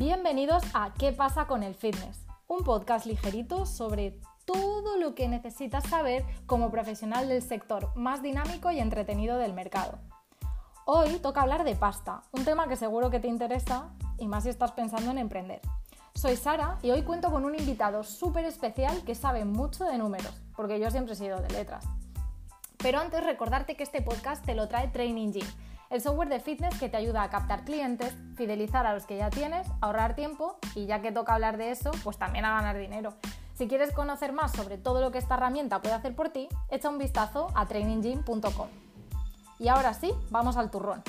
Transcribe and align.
Bienvenidos 0.00 0.62
a 0.72 0.94
¿Qué 0.94 1.12
pasa 1.12 1.46
con 1.46 1.62
el 1.62 1.74
fitness? 1.74 2.24
Un 2.48 2.64
podcast 2.64 3.04
ligerito 3.04 3.66
sobre 3.66 4.18
todo 4.46 4.96
lo 4.96 5.14
que 5.14 5.28
necesitas 5.28 5.84
saber 5.84 6.24
como 6.46 6.70
profesional 6.70 7.28
del 7.28 7.42
sector 7.42 7.94
más 7.96 8.22
dinámico 8.22 8.70
y 8.70 8.78
entretenido 8.78 9.36
del 9.36 9.52
mercado. 9.52 9.98
Hoy 10.86 11.18
toca 11.18 11.42
hablar 11.42 11.64
de 11.64 11.76
pasta, 11.76 12.22
un 12.32 12.46
tema 12.46 12.66
que 12.66 12.76
seguro 12.76 13.10
que 13.10 13.20
te 13.20 13.28
interesa 13.28 13.90
y 14.16 14.26
más 14.26 14.44
si 14.44 14.48
estás 14.48 14.72
pensando 14.72 15.10
en 15.10 15.18
emprender. 15.18 15.60
Soy 16.14 16.36
Sara 16.36 16.78
y 16.80 16.92
hoy 16.92 17.02
cuento 17.02 17.30
con 17.30 17.44
un 17.44 17.54
invitado 17.54 18.02
súper 18.02 18.46
especial 18.46 19.04
que 19.04 19.14
sabe 19.14 19.44
mucho 19.44 19.84
de 19.84 19.98
números, 19.98 20.34
porque 20.56 20.80
yo 20.80 20.90
siempre 20.90 21.12
he 21.12 21.16
sido 21.16 21.42
de 21.42 21.50
letras. 21.50 21.84
Pero 22.78 23.00
antes 23.00 23.22
recordarte 23.22 23.76
que 23.76 23.82
este 23.82 24.00
podcast 24.00 24.46
te 24.46 24.54
lo 24.54 24.66
trae 24.66 24.88
Training 24.88 25.32
Gym 25.32 25.46
el 25.90 26.00
software 26.00 26.28
de 26.28 26.40
fitness 26.40 26.78
que 26.78 26.88
te 26.88 26.96
ayuda 26.96 27.22
a 27.22 27.30
captar 27.30 27.64
clientes, 27.64 28.14
fidelizar 28.36 28.86
a 28.86 28.94
los 28.94 29.06
que 29.06 29.16
ya 29.16 29.28
tienes, 29.28 29.66
ahorrar 29.80 30.14
tiempo 30.14 30.56
y 30.74 30.86
ya 30.86 31.02
que 31.02 31.12
toca 31.12 31.34
hablar 31.34 31.56
de 31.56 31.72
eso, 31.72 31.90
pues 32.04 32.16
también 32.16 32.44
a 32.44 32.54
ganar 32.54 32.78
dinero. 32.78 33.14
Si 33.54 33.68
quieres 33.68 33.92
conocer 33.92 34.32
más 34.32 34.52
sobre 34.52 34.78
todo 34.78 35.00
lo 35.00 35.10
que 35.10 35.18
esta 35.18 35.34
herramienta 35.34 35.82
puede 35.82 35.94
hacer 35.94 36.14
por 36.14 36.30
ti, 36.30 36.48
echa 36.70 36.88
un 36.88 36.98
vistazo 36.98 37.48
a 37.54 37.66
traininggym.com. 37.66 38.68
Y 39.58 39.68
ahora 39.68 39.92
sí, 39.92 40.12
vamos 40.30 40.56
al 40.56 40.70
turrón. 40.70 41.02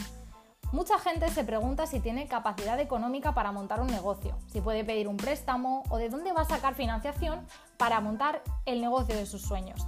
Mucha 0.71 0.97
gente 0.99 1.29
se 1.29 1.43
pregunta 1.43 1.85
si 1.85 1.99
tiene 1.99 2.27
capacidad 2.27 2.79
económica 2.79 3.33
para 3.33 3.51
montar 3.51 3.81
un 3.81 3.87
negocio, 3.87 4.37
si 4.47 4.61
puede 4.61 4.83
pedir 4.83 5.07
un 5.07 5.17
préstamo 5.17 5.83
o 5.89 5.97
de 5.97 6.09
dónde 6.09 6.33
va 6.33 6.41
a 6.41 6.45
sacar 6.45 6.75
financiación 6.75 7.45
para 7.77 7.99
montar 7.99 8.41
el 8.65 8.81
negocio 8.81 9.15
de 9.15 9.25
sus 9.25 9.41
sueños. 9.41 9.85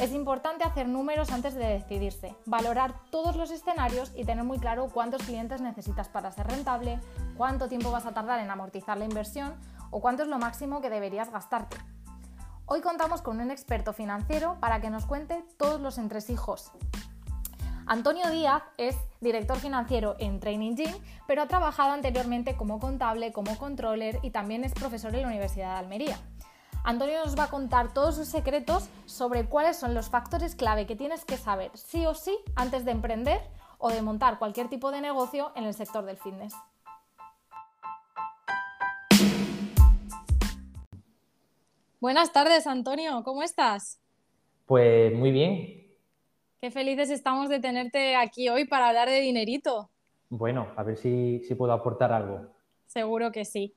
Es 0.00 0.12
importante 0.12 0.62
hacer 0.62 0.88
números 0.88 1.32
antes 1.32 1.56
de 1.56 1.66
decidirse, 1.66 2.36
valorar 2.46 2.94
todos 3.10 3.34
los 3.34 3.50
escenarios 3.50 4.12
y 4.14 4.24
tener 4.24 4.44
muy 4.44 4.60
claro 4.60 4.88
cuántos 4.94 5.24
clientes 5.24 5.60
necesitas 5.60 6.08
para 6.08 6.30
ser 6.30 6.46
rentable, 6.46 7.00
cuánto 7.36 7.68
tiempo 7.68 7.90
vas 7.90 8.06
a 8.06 8.14
tardar 8.14 8.38
en 8.38 8.48
amortizar 8.48 8.96
la 8.96 9.06
inversión 9.06 9.56
o 9.90 10.00
cuánto 10.00 10.22
es 10.22 10.28
lo 10.28 10.38
máximo 10.38 10.80
que 10.80 10.88
deberías 10.88 11.32
gastarte. 11.32 11.78
Hoy 12.66 12.80
contamos 12.80 13.22
con 13.22 13.40
un 13.40 13.50
experto 13.50 13.92
financiero 13.92 14.56
para 14.60 14.80
que 14.80 14.88
nos 14.88 15.04
cuente 15.04 15.44
todos 15.56 15.80
los 15.80 15.98
entresijos. 15.98 16.70
Antonio 17.84 18.30
Díaz 18.30 18.62
es 18.76 18.94
director 19.20 19.56
financiero 19.56 20.14
en 20.20 20.38
Training 20.38 20.76
Gym, 20.76 20.94
pero 21.26 21.42
ha 21.42 21.48
trabajado 21.48 21.90
anteriormente 21.90 22.56
como 22.56 22.78
contable, 22.78 23.32
como 23.32 23.58
controller 23.58 24.20
y 24.22 24.30
también 24.30 24.62
es 24.62 24.74
profesor 24.74 25.12
en 25.16 25.22
la 25.22 25.28
Universidad 25.28 25.72
de 25.72 25.78
Almería. 25.80 26.18
Antonio 26.84 27.24
nos 27.24 27.38
va 27.38 27.44
a 27.44 27.50
contar 27.50 27.92
todos 27.92 28.16
sus 28.16 28.28
secretos 28.28 28.88
sobre 29.04 29.44
cuáles 29.44 29.76
son 29.76 29.94
los 29.94 30.08
factores 30.08 30.54
clave 30.54 30.86
que 30.86 30.96
tienes 30.96 31.24
que 31.24 31.36
saber 31.36 31.70
sí 31.74 32.06
o 32.06 32.14
sí 32.14 32.38
antes 32.56 32.84
de 32.84 32.92
emprender 32.92 33.40
o 33.78 33.90
de 33.90 34.00
montar 34.02 34.38
cualquier 34.38 34.68
tipo 34.68 34.90
de 34.90 35.00
negocio 35.00 35.52
en 35.54 35.64
el 35.64 35.74
sector 35.74 36.04
del 36.04 36.16
fitness. 36.16 36.54
Buenas 42.00 42.32
tardes, 42.32 42.66
Antonio, 42.66 43.22
¿cómo 43.24 43.42
estás? 43.42 44.00
Pues 44.66 45.12
muy 45.14 45.32
bien. 45.32 45.84
Qué 46.60 46.70
felices 46.70 47.10
estamos 47.10 47.48
de 47.48 47.60
tenerte 47.60 48.16
aquí 48.16 48.48
hoy 48.48 48.64
para 48.64 48.88
hablar 48.88 49.08
de 49.08 49.20
dinerito. 49.20 49.90
Bueno, 50.30 50.68
a 50.76 50.82
ver 50.82 50.96
si, 50.96 51.40
si 51.44 51.54
puedo 51.54 51.72
aportar 51.72 52.12
algo. 52.12 52.46
Seguro 52.86 53.32
que 53.32 53.44
sí. 53.44 53.74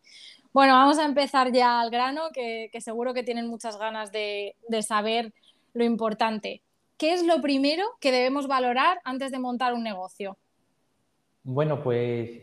Bueno, 0.53 0.73
vamos 0.73 0.99
a 0.99 1.05
empezar 1.05 1.53
ya 1.53 1.79
al 1.79 1.89
grano, 1.89 2.23
que, 2.33 2.69
seguro 2.81 3.13
que 3.13 3.23
tienen 3.23 3.47
muchas 3.47 3.79
ganas 3.79 4.11
de, 4.11 4.55
saber 4.81 5.33
lo 5.73 5.85
importante. 5.85 6.61
¿Qué 6.97 7.13
es 7.13 7.25
lo 7.25 7.41
primero 7.41 7.85
que 8.01 8.11
debemos 8.11 8.47
valorar 8.47 8.99
antes 9.05 9.31
de 9.31 9.39
montar 9.39 9.73
un 9.73 9.81
negocio? 9.81 10.37
Bueno, 11.43 11.81
pues, 11.81 12.41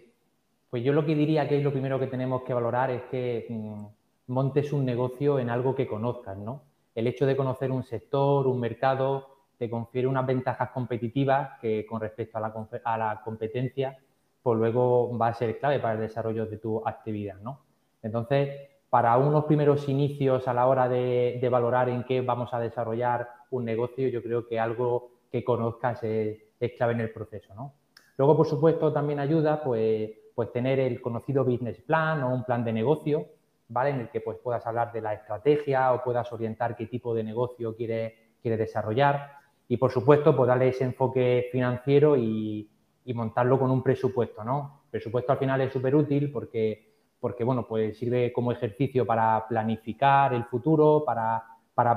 pues 0.70 0.82
yo 0.82 0.94
lo 0.94 1.04
que 1.04 1.14
diría 1.14 1.46
que 1.46 1.58
es 1.58 1.62
lo 1.62 1.70
primero 1.70 2.00
que 2.00 2.06
tenemos 2.06 2.42
que 2.42 2.54
valorar 2.54 2.90
es 2.90 3.02
que 3.10 3.46
mm, 3.50 3.84
montes 4.28 4.72
un 4.72 4.86
negocio 4.86 5.38
en 5.38 5.50
algo 5.50 5.74
que 5.74 5.86
conozcas, 5.86 6.38
¿no? 6.38 6.62
El 6.94 7.06
hecho 7.06 7.26
de 7.26 7.36
conocer 7.36 7.70
un 7.70 7.84
sector, 7.84 8.46
un 8.46 8.58
mercado, 8.58 9.36
te 9.58 9.68
confiere 9.68 10.08
unas 10.08 10.26
ventajas 10.26 10.70
competitivas 10.70 11.60
que 11.60 11.84
con 11.84 12.00
respecto 12.00 12.38
a 12.38 12.40
la, 12.40 12.68
a 12.84 12.98
la 12.98 13.20
competencia, 13.22 13.98
pues 14.42 14.58
luego 14.58 15.16
va 15.16 15.28
a 15.28 15.34
ser 15.34 15.58
clave 15.58 15.78
para 15.78 15.94
el 15.94 16.00
desarrollo 16.00 16.46
de 16.46 16.56
tu 16.56 16.82
actividad, 16.88 17.38
¿no? 17.40 17.67
Entonces, 18.08 18.70
para 18.88 19.16
unos 19.18 19.44
primeros 19.44 19.86
inicios 19.86 20.48
a 20.48 20.54
la 20.54 20.66
hora 20.66 20.88
de, 20.88 21.46
valorar 21.50 21.90
en 21.90 22.04
qué 22.04 22.22
vamos 22.22 22.54
a 22.54 22.58
desarrollar 22.58 23.28
un 23.50 23.66
negocio, 23.66 24.08
yo 24.08 24.22
creo 24.22 24.46
que 24.46 24.58
algo 24.58 25.10
que 25.30 25.44
conozcas 25.44 26.02
es, 26.02 26.38
clave 26.76 26.94
en 26.94 27.00
el 27.00 27.12
proceso, 27.12 27.54
¿no? 27.54 27.74
Luego, 28.16 28.36
por 28.36 28.46
supuesto, 28.46 28.92
también 28.92 29.20
ayuda 29.20 29.62
pues, 29.62 30.10
pues 30.34 30.50
tener 30.52 30.80
el 30.80 31.00
conocido 31.00 31.44
business 31.44 31.80
plan 31.82 32.22
o 32.22 32.34
un 32.34 32.44
plan 32.44 32.64
de 32.64 32.72
negocio, 32.72 33.26
¿vale? 33.68 33.90
En 33.90 34.00
el 34.00 34.08
que 34.08 34.22
pues, 34.22 34.38
puedas 34.42 34.66
hablar 34.66 34.90
de 34.90 35.02
la 35.02 35.12
estrategia 35.12 35.92
o 35.92 36.02
puedas 36.02 36.32
orientar 36.32 36.74
qué 36.74 36.86
tipo 36.86 37.14
de 37.14 37.22
negocio 37.22 37.76
quieres 37.76 38.14
quiere 38.40 38.56
desarrollar. 38.56 39.32
Y, 39.68 39.76
por 39.76 39.92
supuesto, 39.92 40.34
pues 40.34 40.48
darle 40.48 40.68
ese 40.68 40.84
enfoque 40.84 41.48
financiero 41.52 42.16
y, 42.16 42.70
y 43.04 43.14
montarlo 43.14 43.58
con 43.58 43.70
un 43.70 43.82
presupuesto, 43.82 44.42
¿no? 44.42 44.80
El 44.86 44.90
presupuesto 44.92 45.32
al 45.32 45.38
final 45.38 45.60
es 45.60 45.72
súper 45.72 45.94
útil 45.94 46.32
porque 46.32 46.87
porque 47.20 47.44
bueno, 47.44 47.66
pues 47.66 47.98
sirve 47.98 48.32
como 48.32 48.52
ejercicio 48.52 49.06
para 49.06 49.46
planificar 49.48 50.32
el 50.34 50.44
futuro, 50.44 51.04
para, 51.04 51.44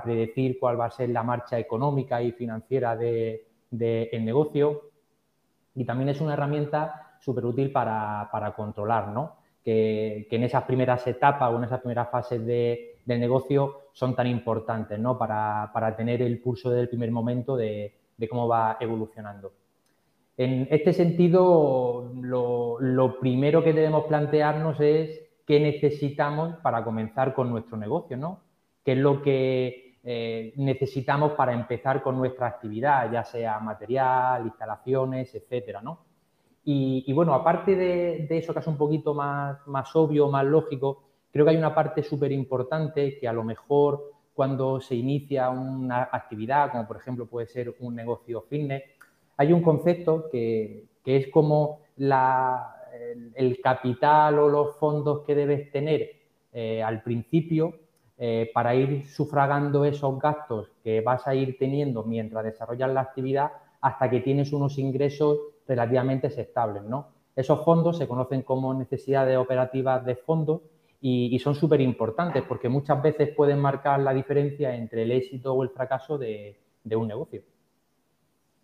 predecir 0.04 0.60
cuál 0.60 0.80
va 0.80 0.86
a 0.86 0.92
ser 0.92 1.10
la 1.10 1.24
marcha 1.24 1.58
económica 1.58 2.22
y 2.22 2.32
financiera 2.32 2.96
del 2.96 3.42
de, 3.72 4.20
negocio. 4.22 4.82
Y 5.74 5.86
también 5.86 6.10
es 6.10 6.22
una 6.22 6.34
herramienta 6.34 7.18
súper 7.20 7.46
útil 7.46 7.72
para, 7.72 8.54
controlar, 8.56 9.08
¿no? 9.10 9.38
Que, 9.64 10.28
en 10.30 10.44
esas 10.44 10.64
primeras 10.64 11.06
etapas 11.08 11.52
o 11.52 11.58
en 11.58 11.64
esas 11.64 11.80
primeras 11.80 12.10
fases 12.10 12.46
del 12.46 13.20
negocio 13.20 13.90
son 13.94 14.16
tan 14.16 14.28
importantes, 14.28 15.00
¿no? 15.00 15.18
Para, 15.18 15.96
tener 15.98 16.22
el 16.22 16.40
pulso 16.40 16.70
del 16.70 16.88
primer 16.88 17.12
momento 17.12 17.56
de 17.56 17.94
cómo 18.30 18.48
va 18.48 18.78
evolucionando. 18.80 19.61
En 20.44 20.68
este 20.72 20.92
sentido, 20.92 22.12
lo, 22.16 23.20
primero 23.20 23.64
que 23.64 23.74
debemos 23.74 24.06
plantearnos 24.06 24.80
es 24.80 25.22
qué 25.46 25.60
necesitamos 25.60 26.56
para 26.64 26.84
comenzar 26.84 27.36
con 27.36 27.52
nuestro 27.52 27.78
negocio, 27.78 28.18
¿no? 28.18 28.40
¿Qué 28.84 28.94
es 28.94 28.98
lo 28.98 29.22
que 29.22 30.00
eh, 30.04 30.52
necesitamos 30.58 31.34
para 31.34 31.54
empezar 31.54 32.02
con 32.02 32.18
nuestra 32.18 32.48
actividad, 32.48 33.12
ya 33.12 33.24
sea 33.24 33.60
material, 33.60 34.48
instalaciones, 34.48 35.36
etcétera, 35.36 35.80
¿no? 35.84 36.06
Y, 36.64 37.14
bueno, 37.14 37.36
aparte 37.36 37.76
de, 37.76 38.28
eso 38.32 38.52
que 38.52 38.62
es 38.62 38.68
un 38.68 38.78
poquito 38.78 39.14
más, 39.14 39.60
más 39.68 39.96
obvio, 39.96 40.28
más 40.28 40.46
lógico, 40.46 41.04
creo 41.32 41.46
que 41.46 41.52
hay 41.52 41.58
una 41.58 41.76
parte 41.76 42.02
súper 42.02 42.32
importante 42.32 43.20
que 43.20 43.28
a 43.28 43.34
lo 43.34 43.44
mejor 43.44 44.12
cuando 44.34 44.82
se 44.82 44.96
inicia 44.96 45.52
una 45.52 46.10
actividad, 46.12 46.72
como 46.72 46.88
por 46.88 46.98
ejemplo 46.98 47.28
puede 47.28 47.46
ser 47.46 47.76
un 47.80 47.94
negocio 47.96 48.42
fitness, 48.50 48.82
hay 49.38 49.54
un 49.54 49.62
concepto 49.62 50.30
que, 50.32 50.86
es 51.06 51.28
como 51.30 51.80
el, 51.98 53.62
capital 53.62 54.40
o 54.40 54.50
los 54.50 54.76
fondos 54.78 55.22
que 55.26 55.36
debes 55.36 55.72
tener 55.72 56.12
eh, 56.54 56.84
al 56.84 57.02
principio 57.02 57.74
eh, 58.18 58.52
para 58.54 58.76
ir 58.76 59.06
sufragando 59.08 59.84
esos 59.86 60.20
gastos 60.20 60.70
que 60.84 61.02
vas 61.02 61.26
a 61.28 61.34
ir 61.34 61.58
teniendo 61.58 62.04
mientras 62.04 62.44
desarrollas 62.44 62.92
la 62.92 63.02
actividad 63.02 63.52
hasta 63.82 64.10
que 64.10 64.20
tienes 64.20 64.54
unos 64.54 64.78
ingresos 64.78 65.40
relativamente 65.68 66.28
estables, 66.28 66.84
¿no? 66.84 67.08
Esos 67.36 67.64
fondos 67.64 67.98
se 67.98 68.08
conocen 68.08 68.44
como 68.44 68.74
necesidades 68.74 69.38
operativas 69.38 70.06
de 70.06 70.16
fondos 70.16 70.62
y, 71.00 71.40
son 71.40 71.56
súper 71.56 71.82
importantes 71.82 72.44
porque 72.48 72.70
muchas 72.70 73.02
veces 73.02 73.30
pueden 73.36 73.58
marcar 73.60 74.00
la 74.02 74.14
diferencia 74.14 74.76
entre 74.76 75.04
el 75.04 75.12
éxito 75.12 75.54
o 75.54 75.64
el 75.64 75.70
fracaso 75.70 76.18
de 76.20 76.58
un 76.94 77.08
negocio. 77.08 77.42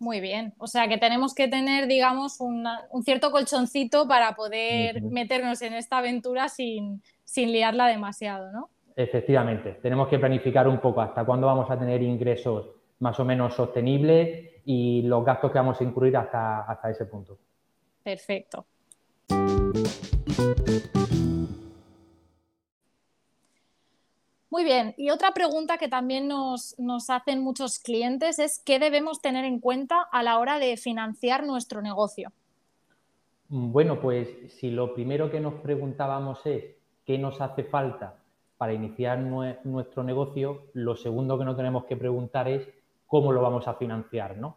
Muy 0.00 0.20
bien, 0.20 0.54
o 0.58 0.68
sea 0.68 0.88
que 0.88 0.96
tenemos 0.96 1.34
que 1.34 1.48
tener, 1.48 1.88
digamos, 1.88 2.38
un 2.40 3.02
cierto 3.04 3.32
colchoncito 3.32 4.06
para 4.06 4.36
poder 4.36 5.02
meternos 5.02 5.60
en 5.62 5.72
esta 5.72 5.98
aventura 5.98 6.48
sin, 6.48 7.02
sin 7.24 7.50
liarla 7.50 7.88
demasiado, 7.88 8.52
¿no? 8.52 8.70
Efectivamente, 8.94 9.78
tenemos 9.82 10.08
que 10.08 10.18
planificar 10.18 10.66
un 10.66 10.80
poco 10.80 11.00
hasta 11.00 11.24
cuándo 11.24 11.46
vamos 11.46 11.70
a 11.70 11.78
tener 11.78 12.02
ingresos 12.02 12.70
más 13.00 13.18
o 13.20 13.24
menos 13.24 13.54
sostenibles 13.54 14.50
y 14.64 15.02
los 15.02 15.24
gastos 15.24 15.52
que 15.52 15.58
vamos 15.58 15.80
a 15.80 15.84
incluir 15.84 16.16
hasta, 16.16 16.62
hasta 16.62 16.90
ese 16.90 17.06
punto. 17.06 17.38
Perfecto. 18.02 18.66
Muy 24.50 24.64
bien, 24.64 24.94
y 24.96 25.10
otra 25.10 25.32
pregunta 25.32 25.76
que 25.76 25.88
también 25.88 26.26
nos, 26.26 26.74
hacen 27.10 27.40
muchos 27.40 27.78
clientes 27.78 28.38
es 28.38 28.62
qué 28.64 28.78
debemos 28.78 29.20
tener 29.20 29.44
en 29.44 29.60
cuenta 29.60 30.00
a 30.10 30.22
la 30.22 30.38
hora 30.38 30.58
de 30.58 30.76
financiar 30.78 31.44
nuestro 31.44 31.82
negocio. 31.82 32.32
Mm, 33.50 33.72
bueno, 33.72 34.00
pues 34.00 34.28
si 34.54 34.70
lo 34.70 34.94
primero 34.94 35.30
que 35.30 35.40
nos 35.40 35.54
preguntábamos 35.54 36.46
es 36.46 36.64
qué 37.04 37.18
nos 37.18 37.40
hace 37.42 37.64
falta 37.64 38.16
para 38.56 38.72
iniciar 38.72 39.18
nuestro 39.18 40.02
negocio, 40.02 40.68
lo 40.72 40.96
segundo 40.96 41.38
que 41.38 41.44
nos 41.44 41.56
tenemos 41.56 41.84
que 41.84 41.96
preguntar 41.96 42.48
es 42.48 42.66
cómo 43.06 43.32
lo 43.32 43.42
vamos 43.42 43.68
a 43.68 43.74
financiar, 43.74 44.36
¿no? 44.38 44.56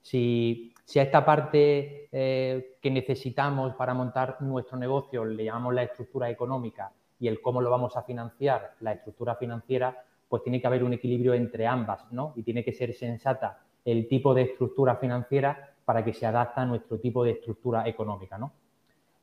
Si, 0.00 0.72
a 0.96 1.02
esta 1.02 1.24
parte 1.24 2.08
eh, 2.12 2.76
que 2.80 2.90
necesitamos 2.90 3.74
para 3.74 3.94
montar 3.94 4.40
nuestro 4.40 4.76
negocio 4.76 5.24
le 5.24 5.44
llamamos 5.44 5.74
la 5.74 5.84
estructura 5.84 6.30
económica 6.30 6.92
y 7.22 7.28
el 7.28 7.40
cómo 7.40 7.60
lo 7.60 7.70
vamos 7.70 7.96
a 7.96 8.02
financiar, 8.02 8.74
la 8.80 8.94
estructura 8.94 9.36
financiera, 9.36 9.96
pues 10.28 10.42
tiene 10.42 10.60
que 10.60 10.66
haber 10.66 10.82
un 10.82 10.92
equilibrio 10.92 11.34
entre 11.34 11.68
ambas, 11.68 12.10
¿no? 12.10 12.32
Y 12.34 12.42
tiene 12.42 12.64
que 12.64 12.72
ser 12.72 12.92
sensata 12.94 13.60
el 13.84 14.08
tipo 14.08 14.34
de 14.34 14.42
estructura 14.42 14.96
financiera 14.96 15.70
para 15.84 16.04
que 16.04 16.14
se 16.14 16.26
adapte 16.26 16.60
a 16.60 16.66
nuestro 16.66 16.98
tipo 16.98 17.22
de 17.22 17.30
estructura 17.30 17.86
económica, 17.86 18.38
¿no? 18.38 18.50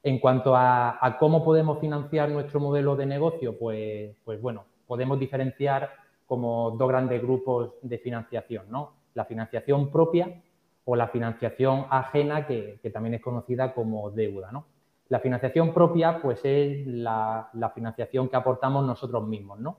En 0.02 0.18
cuanto 0.20 0.56
a, 0.56 1.18
cómo 1.20 1.44
podemos 1.44 1.78
financiar 1.80 2.30
nuestro 2.30 2.62
modelo 2.62 2.96
de 2.96 3.06
negocio, 3.06 3.60
pues, 3.60 4.16
pues 4.24 4.42
bueno, 4.42 4.64
podemos 4.88 5.20
diferenciar 5.20 5.90
como 6.26 6.72
dos 6.72 6.88
grandes 6.88 7.22
grupos 7.22 7.74
de 7.82 7.98
financiación, 7.98 8.68
¿no? 8.70 8.94
La 9.14 9.26
financiación 9.26 9.92
propia 9.92 10.42
o 10.86 10.96
la 10.96 11.10
financiación 11.10 11.86
ajena, 11.90 12.48
que, 12.48 12.80
también 12.94 13.16
es 13.16 13.22
conocida 13.22 13.74
como 13.74 14.10
deuda, 14.10 14.54
¿no? 14.54 14.64
La 15.10 15.20
financiación 15.20 15.74
propia, 15.74 16.22
pues 16.22 16.40
es 16.44 16.86
la, 16.86 17.50
financiación 17.74 18.30
que 18.30 18.36
aportamos 18.36 18.86
nosotros 18.86 19.28
mismos, 19.28 19.60
¿no? 19.60 19.78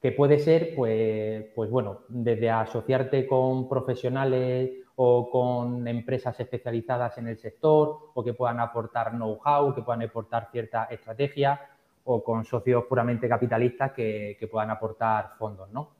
que 0.00 0.12
puede 0.12 0.38
ser, 0.38 0.74
pues, 0.74 1.44
pues 1.54 1.70
bueno, 1.70 2.00
desde 2.08 2.50
asociarte 2.50 3.26
con 3.26 3.68
profesionales 3.68 4.70
o 4.96 5.30
con 5.30 5.86
empresas 5.86 6.38
especializadas 6.40 7.18
en 7.18 7.28
el 7.28 7.38
sector 7.38 8.10
o 8.14 8.24
que 8.24 8.32
puedan 8.32 8.60
aportar 8.60 9.12
know-how, 9.12 9.74
que 9.74 9.82
puedan 9.82 10.02
aportar 10.02 10.48
cierta 10.50 10.84
estrategia 10.84 11.60
o 12.04 12.24
con 12.24 12.44
socios 12.44 12.84
puramente 12.84 13.28
capitalistas 13.28 13.92
que, 13.92 14.48
puedan 14.50 14.70
aportar 14.70 15.32
fondos, 15.38 15.70
¿no? 15.70 15.90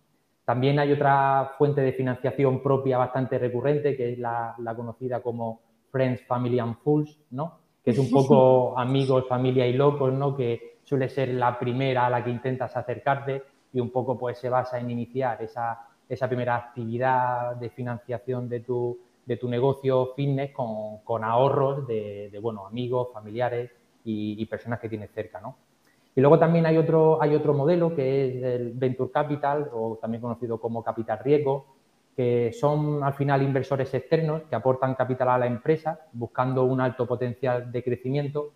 También 0.45 0.79
hay 0.79 0.93
otra 0.93 1.53
fuente 1.59 1.83
de 1.83 1.93
financiación 1.93 2.63
propia 2.63 2.99
bastante 2.99 3.39
recurrente, 3.39 3.97
que 3.97 4.13
es 4.13 4.19
la, 4.19 4.55
la 4.59 4.75
conocida 4.75 5.23
como 5.23 5.61
Friends, 5.91 6.23
Family 6.27 6.59
and 6.59 6.77
Fools, 6.79 7.21
¿no? 7.31 7.60
Que 7.85 7.93
es 7.93 7.99
un 7.99 8.11
poco 8.11 8.79
amigos, 8.79 9.27
familia 9.29 9.67
y 9.67 9.73
locos, 9.73 10.13
¿no? 10.13 10.37
Que 10.37 10.79
suele 10.85 11.09
ser 11.09 11.29
la 11.29 11.59
primera 11.59 12.07
a 12.07 12.11
la 12.11 12.23
que 12.23 12.31
intentas 12.31 12.77
acercarte 12.77 13.43
y 13.73 13.81
un 13.81 13.91
poco 13.91 14.19
pues 14.19 14.39
se 14.39 14.49
basa 14.49 14.79
en 14.79 14.91
iniciar 14.91 15.43
esa, 15.43 15.87
esa 16.09 16.29
primera 16.29 16.57
actividad 16.57 17.57
de 17.57 17.71
financiación 17.71 18.49
de 18.49 18.61
tu, 18.61 18.99
de 19.25 19.37
tu 19.37 19.49
negocio 19.49 20.13
fitness 20.17 20.51
con, 20.53 20.99
con 21.05 21.23
ahorros 21.23 21.87
de, 21.87 22.37
bueno, 22.43 22.67
amigos, 22.67 23.09
familiares 23.13 23.71
y, 24.05 24.45
personas 24.47 24.81
que 24.81 24.89
tienes 24.89 25.13
cerca, 25.13 25.41
¿no? 25.41 25.57
Y 26.17 26.21
luego 26.21 26.39
también 26.39 26.67
hay 26.67 26.77
otro, 26.77 27.23
hay 27.23 27.37
otro 27.37 27.55
modelo 27.55 27.95
que 27.95 28.27
es 28.27 28.43
el 28.43 28.73
Venture 28.73 29.13
Capital 29.13 29.71
o 29.73 29.99
también 30.01 30.21
conocido 30.21 30.61
como 30.61 30.83
Capital 30.83 31.21
Riesgo, 31.23 31.77
que 32.21 32.53
son 32.53 33.03
al 33.03 33.15
final 33.15 33.41
inversores 33.41 33.95
externos 33.95 34.43
que 34.43 34.55
aportan 34.55 34.95
capital 34.95 35.31
a 35.31 35.39
la 35.39 35.47
empresa 35.47 36.01
buscando 36.13 36.65
un 36.65 36.79
alto 36.79 37.07
potencial 37.07 37.73
de 37.73 37.83
crecimiento 37.83 38.53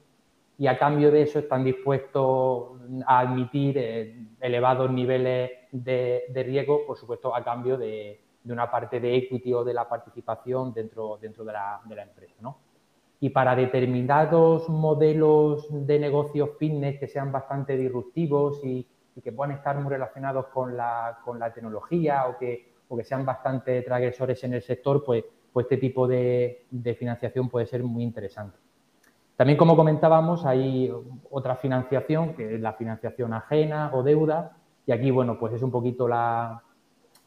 y 0.59 0.67
a 0.67 0.77
cambio 0.77 1.11
de 1.11 1.23
eso 1.23 1.39
están 1.39 1.65
dispuestos 1.65 2.79
a 3.07 3.21
admitir 3.21 3.79
eh, 3.79 4.27
elevados 4.39 4.91
niveles 4.91 5.51
de, 5.73 6.45
riesgo, 6.47 6.85
por 6.87 6.99
supuesto, 6.99 7.35
a 7.35 7.43
cambio 7.43 7.79
de, 7.79 8.21
una 8.45 8.71
parte 8.71 9.01
de 9.01 9.17
equity 9.17 9.55
o 9.55 9.65
de 9.65 9.73
la 9.73 9.89
participación 9.89 10.75
dentro, 10.75 11.17
dentro 11.17 11.43
de, 11.43 11.55
la, 11.55 11.81
empresa. 12.03 12.35
Y 13.19 13.31
para 13.31 13.57
determinados 13.57 14.69
modelos 14.69 15.69
de 15.71 15.99
negocio 15.99 16.49
fitness 16.59 17.01
que 17.01 17.09
sean 17.09 17.33
bastante 17.33 17.79
disruptivos 17.79 18.63
y, 18.63 18.87
que 19.23 19.33
puedan 19.33 19.57
estar 19.57 19.79
muy 19.79 19.91
relacionados 19.91 20.49
con 20.49 20.77
la, 20.77 21.19
tecnología 21.55 22.27
o 22.29 22.37
que, 22.37 22.74
o 22.89 22.97
que 22.97 23.05
sean 23.05 23.25
bastante 23.25 23.83
transgresores 23.83 24.43
en 24.45 24.55
el 24.55 24.63
sector, 24.63 25.05
pues, 25.05 25.25
pues 25.53 25.65
este 25.65 25.77
tipo 25.79 26.07
de 26.09 26.97
financiación 26.99 27.49
puede 27.49 27.67
ser 27.67 27.83
muy 27.83 28.03
interesante. 28.03 28.65
También, 29.37 29.59
como 29.59 29.75
comentábamos, 29.75 30.47
hay 30.47 30.93
otra 31.31 31.57
financiación, 31.57 32.35
que 32.35 32.55
es 32.55 32.61
la 32.61 32.75
financiación 32.75 33.33
ajena 33.33 33.91
o 33.93 34.03
deuda, 34.03 34.57
y 34.87 34.93
aquí, 34.93 35.11
bueno, 35.11 35.39
pues 35.39 35.55
es 35.55 35.63
un 35.63 35.73
poquito 35.73 36.07
la, 36.07 36.63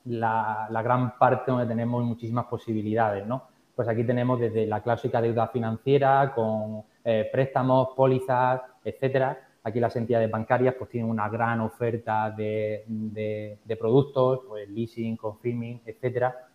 la, 0.05 0.81
gran 0.83 1.17
parte 1.17 1.51
donde 1.51 1.65
tenemos 1.65 2.03
muchísimas 2.03 2.45
posibilidades, 2.45 3.25
¿no? 3.25 3.47
Pues 3.75 3.89
aquí 3.89 4.05
tenemos 4.05 4.39
desde 4.39 4.65
la 4.65 4.81
clásica 4.81 5.21
deuda 5.21 5.47
financiera 5.47 6.33
con 6.33 6.83
eh, 7.03 7.27
préstamos, 7.31 7.89
pólizas, 7.95 8.61
etcétera. 8.83 9.46
Aquí 9.67 9.81
las 9.81 9.97
entidades 9.97 10.31
bancarias 10.31 10.75
pues 10.75 10.89
tienen 10.89 11.11
una 11.11 11.27
gran 11.27 11.59
oferta 11.59 12.31
de, 12.31 12.85
de, 12.87 13.75
productos, 13.75 14.39
pues 14.47 14.69
leasing, 14.69 15.17
confirming, 15.17 15.81
etcétera. 15.85 16.47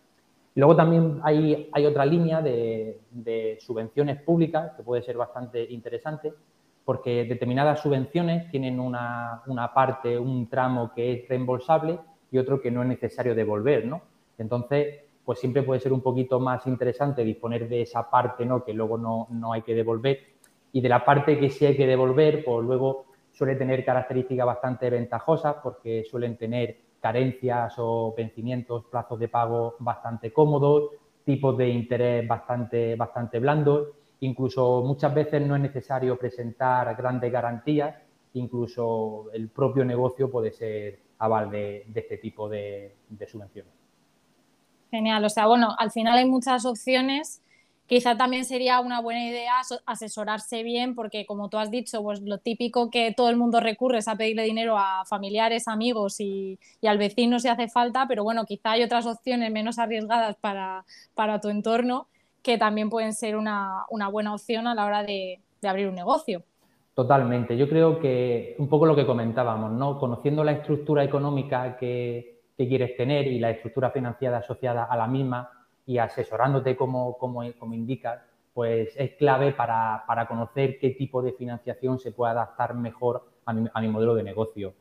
Luego 0.55 0.75
también 0.75 1.19
hay, 1.21 1.69
hay 1.71 1.85
otra 1.85 2.07
línea 2.07 2.41
de, 2.41 3.57
subvenciones 3.59 4.19
públicas 4.23 4.71
que 4.75 4.81
puede 4.81 5.03
ser 5.03 5.15
bastante 5.15 5.63
interesante 5.63 6.33
porque 6.83 7.25
determinadas 7.25 7.81
subvenciones 7.81 8.49
tienen 8.49 8.79
una, 8.79 9.43
parte, 9.75 10.17
un 10.17 10.49
tramo 10.49 10.91
que 10.95 11.13
es 11.13 11.29
reembolsable 11.29 11.99
y 12.31 12.39
otro 12.39 12.59
que 12.59 12.71
no 12.71 12.81
es 12.81 12.87
necesario 12.87 13.35
devolver, 13.35 13.85
¿no? 13.85 14.01
Entonces, 14.39 15.01
pues 15.23 15.37
siempre 15.37 15.61
puede 15.61 15.81
ser 15.81 15.93
un 15.93 16.01
poquito 16.01 16.39
más 16.39 16.65
interesante 16.65 17.23
disponer 17.23 17.69
de 17.69 17.83
esa 17.83 18.09
parte, 18.09 18.43
¿no? 18.43 18.63
Que 18.63 18.73
luego 18.73 18.97
no, 18.97 19.27
no 19.29 19.53
hay 19.53 19.61
que 19.61 19.75
devolver 19.75 20.32
y 20.73 20.81
de 20.81 20.89
la 20.89 21.05
parte 21.05 21.39
que 21.39 21.49
sí 21.51 21.65
hay 21.65 21.77
que 21.77 21.87
devolver, 21.87 22.43
pues 22.43 22.65
luego 22.65 23.05
suele 23.31 23.55
tener 23.55 23.85
características 23.85 24.45
bastante 24.45 24.89
ventajosas 24.89 25.57
porque 25.63 26.03
suelen 26.03 26.35
tener 26.35 26.77
carencias 26.99 27.75
o 27.77 28.13
vencimientos, 28.17 28.85
plazos 28.85 29.19
de 29.19 29.27
pago 29.27 29.75
bastante 29.79 30.33
cómodos, 30.33 30.89
tipos 31.23 31.55
de 31.57 31.69
interés 31.69 32.27
bastante, 32.27 32.95
bastante 32.95 33.39
blandos. 33.39 33.89
Incluso 34.21 34.81
muchas 34.81 35.13
veces 35.13 35.45
no 35.45 35.55
es 35.55 35.61
necesario 35.61 36.17
presentar 36.17 36.95
grandes 36.95 37.31
garantías, 37.31 37.95
incluso 38.33 39.25
el 39.31 39.49
propio 39.49 39.85
negocio 39.85 40.31
puede 40.31 40.51
ser 40.51 40.99
aval 41.19 41.51
de, 41.51 41.85
este 41.93 42.17
tipo 42.17 42.49
de, 42.49 42.95
de 43.09 43.27
subvenciones. 43.27 43.73
Genial, 44.89 45.23
o 45.23 45.29
sea, 45.29 45.45
bueno, 45.45 45.75
al 45.77 45.91
final 45.91 46.17
hay 46.17 46.27
muchas 46.27 46.65
opciones 46.65 47.43
quizá 47.93 48.17
también 48.17 48.43
sería 48.43 48.79
una 48.79 49.01
buena 49.01 49.23
idea 49.23 49.53
asesorarse 49.85 50.63
bien, 50.63 50.95
porque 50.95 51.27
como 51.27 51.49
tú 51.49 51.59
has 51.59 51.69
dicho, 51.69 52.01
pues 52.01 52.23
lo 52.23 52.39
típico 52.39 52.89
que 52.89 53.13
todo 53.15 53.29
el 53.29 53.37
mundo 53.37 53.59
recurre 53.59 53.99
es 53.99 54.07
a 54.07 54.15
pedirle 54.15 54.41
dinero 54.45 54.79
a 54.79 55.05
familiares, 55.05 55.67
amigos 55.67 56.19
y, 56.19 56.57
al 56.83 56.97
vecino 56.97 57.37
si 57.37 57.49
hace 57.49 57.67
falta, 57.67 58.07
pero 58.07 58.23
bueno, 58.23 58.45
quizá 58.45 58.71
hay 58.71 58.81
otras 58.81 59.05
opciones 59.05 59.51
menos 59.51 59.77
arriesgadas 59.77 60.37
para, 60.41 60.83
tu 61.39 61.49
entorno 61.49 62.07
que 62.41 62.57
también 62.57 62.89
pueden 62.89 63.13
ser 63.13 63.37
una, 63.37 63.85
buena 64.11 64.33
opción 64.33 64.65
a 64.65 64.73
la 64.73 64.85
hora 64.85 65.03
de, 65.03 65.39
abrir 65.63 65.87
un 65.87 65.95
negocio. 65.95 66.41
Totalmente. 66.95 67.55
Yo 67.55 67.69
creo 67.69 67.99
que 67.99 68.55
un 68.57 68.67
poco 68.67 68.87
lo 68.87 68.95
que 68.95 69.05
comentábamos, 69.05 69.71
¿no? 69.71 69.99
Conociendo 69.99 70.43
la 70.43 70.53
estructura 70.53 71.03
económica 71.03 71.77
que, 71.77 72.41
que 72.57 72.67
quieres 72.67 72.97
tener 72.97 73.27
y 73.27 73.37
la 73.37 73.51
estructura 73.51 73.91
financiera 73.91 74.39
asociada 74.39 74.85
a 74.85 74.97
la 74.97 75.05
misma, 75.05 75.62
y 75.85 75.97
asesorándote 75.97 76.75
como, 76.75 77.17
como, 77.17 77.41
como 77.57 77.73
indicas, 77.73 78.21
pues 78.53 78.93
es 78.95 79.11
clave 79.15 79.51
para, 79.51 80.03
para, 80.07 80.27
conocer 80.27 80.77
qué 80.79 80.91
tipo 80.91 81.21
de 81.21 81.33
financiación 81.33 81.99
se 81.99 82.11
puede 82.11 82.31
adaptar 82.33 82.75
mejor 82.75 83.27
a 83.45 83.53
mi, 83.53 83.67
a 83.73 83.81
mi 83.81 83.87
modelo 83.87 84.15
de 84.15 84.23
negocio. 84.23 84.73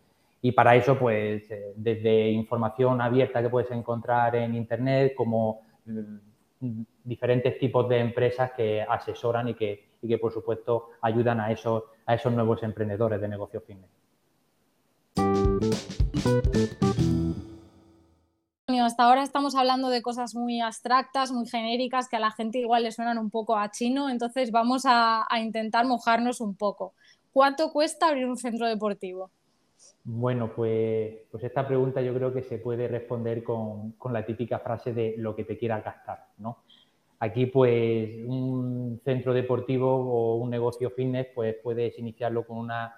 Y 0.43 0.53
para 0.53 0.75
eso, 0.75 0.99
pues 0.99 1.51
eh, 1.51 1.73
desde 1.77 2.31
información 2.31 3.01
abierta 3.01 3.41
que 3.41 3.49
puedes 3.49 3.71
encontrar 3.71 4.37
en 4.37 4.55
Internet, 4.55 5.15
como 5.17 5.63
mm, 5.87 6.83
diferentes 7.05 7.59
tipos 7.59 7.89
de 7.89 7.99
empresas 7.99 8.53
que 8.53 8.83
asesoran 8.83 9.49
y 9.49 9.55
que, 9.55 9.93
y 10.03 10.09
que 10.09 10.19
por 10.19 10.33
supuesto, 10.33 10.91
ayudan 11.01 11.41
a 11.41 11.51
esos, 11.51 11.85
a 12.07 12.15
esos 12.15 12.33
nuevos 12.33 12.63
emprendedores 12.63 13.21
de 13.21 13.29
negocio 13.29 13.63
hasta 18.85 19.05
ahora 19.05 19.23
estamos 19.23 19.55
hablando 19.55 19.89
de 19.89 20.03
cosas 20.03 20.35
muy 20.35 20.61
abstractas, 20.61 21.33
muy 21.33 21.47
genéricas, 21.47 22.09
que 22.09 22.17
a 22.17 22.21
la 22.21 22.31
gente 22.31 22.59
igual 22.59 22.83
le 22.83 22.93
suenan 22.93 23.19
un 23.19 23.31
poco 23.31 23.57
a 23.57 23.71
chino, 23.71 24.09
entonces 24.09 24.51
vamos 24.51 24.83
a, 24.87 25.27
intentar 25.41 25.87
mojarnos 25.87 26.41
un 26.41 26.55
poco. 26.55 26.95
¿Cuánto 27.33 27.73
cuesta 27.73 28.09
abrir 28.09 28.27
un 28.27 28.37
centro 28.37 28.67
deportivo? 28.67 29.31
Bueno, 30.05 30.53
pues, 30.55 31.15
pues 31.31 31.45
esta 31.45 31.67
pregunta 31.67 32.01
yo 32.03 32.15
creo 32.15 32.33
que 32.33 32.43
se 32.43 32.59
puede 32.59 32.89
responder 32.89 33.43
con, 33.43 33.95
la 34.11 34.27
típica 34.27 34.59
frase 34.59 34.93
de 34.93 35.15
lo 35.19 35.35
que 35.35 35.45
te 35.45 35.57
quieras 35.57 35.85
gastar, 35.85 36.27
¿no? 36.39 36.59
Aquí, 37.21 37.47
pues, 37.47 38.11
un 38.27 39.01
centro 39.05 39.33
deportivo 39.33 39.89
o 39.89 40.37
un 40.37 40.51
negocio 40.51 40.91
fitness, 40.91 41.29
pues 41.35 41.57
puedes 41.63 41.99
iniciarlo 41.99 42.45
con 42.45 42.59
una 42.59 42.95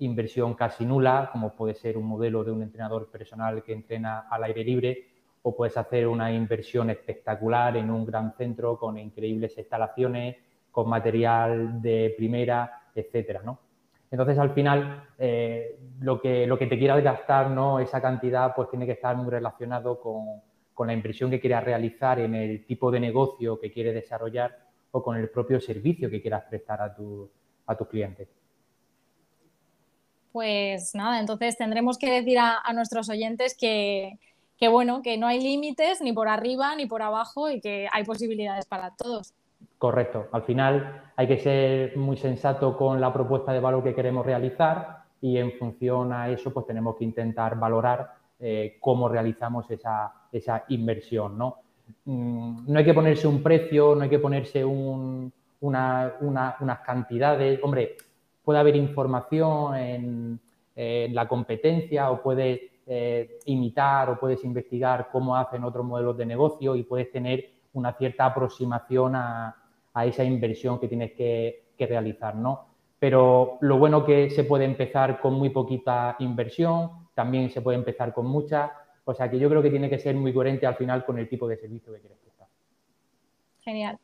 inversión 0.00 0.54
casi 0.54 0.84
nula, 0.84 1.28
como 1.32 1.54
puede 1.54 1.74
ser 1.74 1.96
un 1.96 2.06
modelo 2.06 2.42
de 2.42 2.50
un 2.50 2.62
entrenador 2.62 3.10
personal 3.10 3.62
que 3.62 3.72
entrena 3.72 4.26
al 4.30 4.44
aire 4.44 4.64
libre, 4.64 5.09
o 5.42 5.56
puedes 5.56 5.76
hacer 5.76 6.06
una 6.06 6.32
inversión 6.32 6.90
espectacular 6.90 7.76
en 7.76 7.90
un 7.90 8.04
gran 8.04 8.34
centro 8.36 8.78
con 8.78 8.98
increíbles 8.98 9.56
instalaciones, 9.56 10.36
con 10.70 10.88
material 10.88 11.80
de 11.80 12.14
primera, 12.16 12.82
etcétera, 12.94 13.42
¿no? 13.44 13.58
Entonces, 14.10 14.38
al 14.38 14.52
final, 14.52 15.08
eh, 15.18 15.78
lo, 16.00 16.20
que, 16.20 16.46
lo 16.46 16.58
que 16.58 16.66
te 16.66 16.78
quieras 16.78 17.02
gastar, 17.02 17.50
¿no? 17.50 17.78
Esa 17.78 18.02
cantidad, 18.02 18.54
pues 18.54 18.68
tiene 18.68 18.84
que 18.84 18.92
estar 18.92 19.16
muy 19.16 19.30
relacionado 19.30 20.00
con, 20.00 20.42
con 20.74 20.88
la 20.88 20.94
inversión 20.94 21.30
que 21.30 21.40
quieras 21.40 21.62
realizar 21.62 22.18
en 22.18 22.34
el 22.34 22.64
tipo 22.66 22.90
de 22.90 23.00
negocio 23.00 23.60
que 23.60 23.70
quieres 23.70 23.94
desarrollar 23.94 24.58
o 24.92 25.02
con 25.02 25.16
el 25.16 25.28
propio 25.28 25.60
servicio 25.60 26.10
que 26.10 26.20
quieras 26.20 26.44
prestar 26.48 26.80
a, 26.80 26.94
tu, 26.94 27.30
a 27.66 27.76
tus 27.76 27.86
clientes. 27.86 28.28
Pues 30.32 30.94
nada, 30.94 31.20
entonces 31.20 31.56
tendremos 31.56 31.98
que 31.98 32.10
decir 32.10 32.38
a, 32.38 32.62
nuestros 32.72 33.08
oyentes 33.08 33.56
que, 33.58 34.18
que, 34.60 34.68
bueno, 34.68 35.00
que 35.02 35.16
no 35.16 35.26
hay 35.26 35.40
límites 35.40 36.00
ni 36.02 36.12
por 36.12 36.28
arriba 36.28 36.76
ni 36.76 36.86
por 36.86 37.02
abajo 37.02 37.50
y 37.50 37.60
que 37.60 37.88
hay 37.92 38.04
posibilidades 38.04 38.66
para 38.66 38.94
todos. 38.94 39.34
Correcto. 39.78 40.28
Al 40.32 40.42
final 40.42 41.10
hay 41.16 41.26
que 41.26 41.38
ser 41.38 41.96
muy 41.96 42.18
sensato 42.18 42.76
con 42.76 43.00
la 43.00 43.12
propuesta 43.12 43.52
de 43.52 43.60
valor 43.60 43.82
que 43.82 43.94
queremos 43.94 44.24
realizar 44.24 45.04
y 45.22 45.38
en 45.38 45.52
función 45.52 46.12
a 46.12 46.28
eso 46.28 46.52
pues 46.52 46.66
tenemos 46.66 46.96
que 46.96 47.04
intentar 47.04 47.58
valorar 47.58 48.12
eh, 48.38 48.76
cómo 48.80 49.08
realizamos 49.08 49.70
esa, 49.70 50.12
esa 50.30 50.64
inversión. 50.68 51.38
¿no? 51.38 51.56
Mm, 52.04 52.70
no 52.70 52.78
hay 52.78 52.84
que 52.84 52.94
ponerse 52.94 53.26
un 53.26 53.42
precio, 53.42 53.94
no 53.94 54.02
hay 54.02 54.10
que 54.10 54.18
ponerse 54.18 54.64
un, 54.64 55.32
una, 55.60 56.14
unas 56.20 56.80
cantidades. 56.80 57.60
Hombre, 57.62 57.96
puede 58.44 58.58
haber 58.58 58.76
información 58.76 59.76
en, 59.76 60.40
la 60.76 61.28
competencia 61.28 62.10
o 62.10 62.22
puedes 62.22 62.69
eh, 62.86 63.38
imitar 63.46 64.10
o 64.10 64.18
puedes 64.18 64.44
investigar 64.44 65.08
cómo 65.12 65.36
hacen 65.36 65.64
otros 65.64 65.84
modelos 65.84 66.16
de 66.16 66.26
negocio 66.26 66.74
y 66.76 66.82
puedes 66.82 67.10
tener 67.10 67.50
una 67.72 67.92
cierta 67.92 68.26
aproximación 68.26 69.14
a, 69.14 69.60
a 69.94 70.06
esa 70.06 70.24
inversión 70.24 70.78
que 70.78 70.88
tienes 70.88 71.12
que, 71.12 71.66
realizar, 71.78 72.36
¿no? 72.36 72.66
Pero 72.98 73.56
lo 73.62 73.78
bueno 73.78 74.04
que 74.04 74.28
se 74.28 74.44
puede 74.44 74.66
empezar 74.66 75.18
con 75.18 75.32
muy 75.32 75.48
poquita 75.48 76.16
inversión, 76.18 77.08
también 77.14 77.48
se 77.48 77.62
puede 77.62 77.78
empezar 77.78 78.12
con 78.12 78.26
mucha, 78.26 78.70
o 79.06 79.14
sea 79.14 79.30
que 79.30 79.38
yo 79.38 79.48
creo 79.48 79.62
que 79.62 79.70
tiene 79.70 79.88
que 79.88 79.98
ser 79.98 80.14
muy 80.14 80.34
coherente 80.34 80.66
al 80.66 80.74
final 80.74 81.06
con 81.06 81.18
el 81.18 81.26
tipo 81.26 81.48
de 81.48 81.56
servicio 81.56 81.90
que 81.94 82.00
quieres 82.00 82.18
prestar. 82.18 82.48
Genial. 83.60 83.98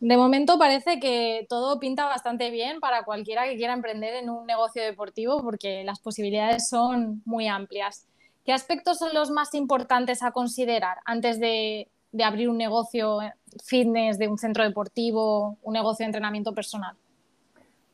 De 0.00 0.16
momento 0.16 0.58
parece 0.58 1.00
que 1.00 1.44
todo 1.48 1.80
pinta 1.80 2.04
bastante 2.06 2.50
bien 2.50 2.78
para 2.78 3.02
cualquiera 3.02 3.44
que 3.46 3.56
quiera 3.56 3.72
emprender 3.72 4.14
en 4.14 4.30
un 4.30 4.46
negocio 4.46 4.82
deportivo 4.82 5.42
porque 5.42 5.82
las 5.82 5.98
posibilidades 5.98 6.68
son 6.68 7.20
muy 7.24 7.48
amplias. 7.48 8.06
¿Qué 8.44 8.52
aspectos 8.52 8.98
son 8.98 9.12
los 9.12 9.30
más 9.30 9.54
importantes 9.54 10.22
a 10.22 10.30
considerar 10.30 10.98
antes 11.04 11.40
de, 11.40 11.88
abrir 12.24 12.48
un 12.48 12.56
negocio 12.56 13.18
fitness, 13.64 14.18
de 14.18 14.28
un 14.28 14.38
centro 14.38 14.62
deportivo, 14.62 15.58
un 15.62 15.72
negocio 15.72 16.04
de 16.04 16.08
entrenamiento 16.08 16.54
personal? 16.54 16.96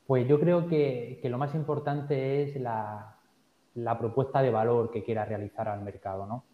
Pues 0.06 0.28
yo 0.28 0.38
creo 0.38 0.68
que, 0.68 1.18
lo 1.24 1.38
más 1.38 1.54
importante 1.54 2.42
es 2.42 2.56
la, 2.56 3.16
propuesta 3.98 4.42
de 4.42 4.50
valor 4.50 4.90
que 4.90 5.02
quiera 5.02 5.24
realizar 5.24 5.68
al 5.68 5.80
mercado. 5.80 6.26
¿no? 6.26 6.44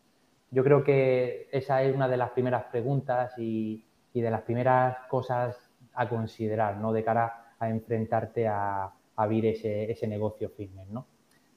Yo 0.52 0.62
creo 0.62 0.84
que 0.84 1.48
esa 1.50 1.82
es 1.82 1.92
una 1.92 2.06
de 2.06 2.16
las 2.16 2.30
primeras 2.30 2.66
preguntas 2.66 3.36
y, 3.36 3.84
de 4.14 4.30
las 4.30 4.42
primeras 4.42 4.96
cosas 5.08 5.56
a 5.94 6.08
considerar 6.08 6.76
¿no? 6.78 6.92
de 6.92 7.04
cara 7.04 7.54
a 7.58 7.68
enfrentarte 7.68 8.48
a, 8.48 8.92
abrir 9.16 9.44
ese, 9.46 9.90
ese 9.90 10.08
negocio 10.08 10.48
fitness. 10.48 10.88
¿no? 10.88 11.06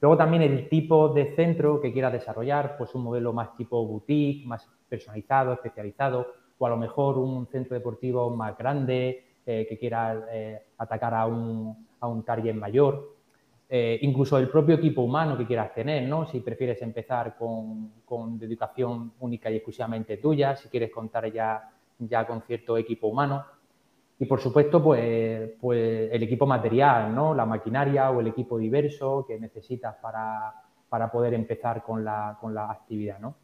Luego 0.00 0.18
también 0.18 0.42
el 0.42 0.68
tipo 0.68 1.08
de 1.08 1.34
centro 1.34 1.80
que 1.80 1.92
quiera 1.92 2.10
desarrollar, 2.10 2.76
pues 2.76 2.94
un 2.94 3.04
modelo 3.04 3.32
más 3.32 3.56
tipo 3.56 3.86
boutique, 3.86 4.46
más 4.46 4.68
personalizado, 4.86 5.54
especializado, 5.54 6.26
o 6.58 6.66
a 6.66 6.68
lo 6.68 6.76
mejor 6.76 7.16
un 7.16 7.46
centro 7.46 7.74
deportivo 7.74 8.28
más 8.28 8.56
grande 8.58 9.24
eh, 9.46 9.66
que 9.68 9.78
quiera 9.78 10.26
eh, 10.30 10.62
atacar 10.78 11.14
a 11.14 11.26
un, 11.26 11.86
a 12.00 12.06
un, 12.06 12.22
target 12.22 12.54
mayor. 12.54 13.14
Eh, 13.68 13.98
incluso 14.02 14.36
el 14.36 14.48
propio 14.48 14.74
equipo 14.76 15.02
humano 15.02 15.38
que 15.38 15.46
quieras 15.46 15.72
tener, 15.74 16.06
¿no? 16.06 16.26
Si 16.26 16.40
prefieres 16.40 16.80
empezar 16.82 17.34
con, 17.36 18.02
con 18.04 18.38
dedicación 18.38 19.14
única 19.20 19.50
y 19.50 19.56
exclusivamente 19.56 20.18
tuya, 20.18 20.54
si 20.54 20.68
quieres 20.68 20.90
contar 20.90 21.32
ya, 21.32 21.70
ya 22.08 22.26
con 22.26 22.42
cierto 22.42 22.76
equipo 22.76 23.08
humano. 23.08 23.44
Y 24.18 24.26
por 24.26 24.40
supuesto, 24.40 24.82
pues, 24.82 25.50
pues 25.60 26.12
el 26.12 26.22
equipo 26.22 26.46
material, 26.46 27.14
¿no? 27.14 27.34
La 27.34 27.46
maquinaria 27.46 28.10
o 28.10 28.20
el 28.20 28.28
equipo 28.28 28.58
diverso 28.58 29.24
que 29.26 29.38
necesitas 29.40 29.96
para, 29.96 31.10
poder 31.10 31.34
empezar 31.34 31.82
con 31.82 32.04
la, 32.04 32.38
con 32.40 32.54
la, 32.54 32.70
actividad, 32.70 33.18
¿no? 33.18 33.34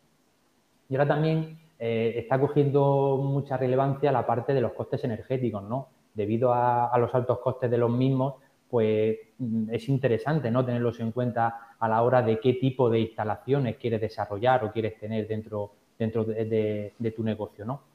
Y 0.88 0.94
ahora 0.94 1.08
también 1.08 1.58
eh, 1.78 2.14
está 2.16 2.38
cogiendo 2.38 3.18
mucha 3.22 3.56
relevancia 3.56 4.12
la 4.12 4.24
parte 4.24 4.54
de 4.54 4.60
los 4.60 4.72
costes 4.72 5.02
energéticos, 5.02 5.62
¿no? 5.64 5.88
Debido 6.14 6.52
a, 6.54 6.96
los 6.98 7.12
altos 7.14 7.40
costes 7.40 7.70
de 7.70 7.78
los 7.78 7.90
mismos, 7.90 8.34
pues 8.68 9.18
mm, 9.38 9.70
es 9.70 9.88
interesante, 9.88 10.50
¿no? 10.52 10.64
Tenerlos 10.64 11.00
en 11.00 11.10
cuenta 11.10 11.74
a 11.80 11.88
la 11.88 12.02
hora 12.02 12.22
de 12.22 12.38
qué 12.38 12.54
tipo 12.54 12.88
de 12.88 13.00
instalaciones 13.00 13.76
quieres 13.76 14.00
desarrollar 14.00 14.64
o 14.64 14.70
quieres 14.70 14.98
tener 15.00 15.26
dentro, 15.26 15.72
dentro 15.98 16.24
de, 16.24 16.94
de 16.96 17.10
tu 17.10 17.24
negocio, 17.24 17.64
¿no? 17.64 17.89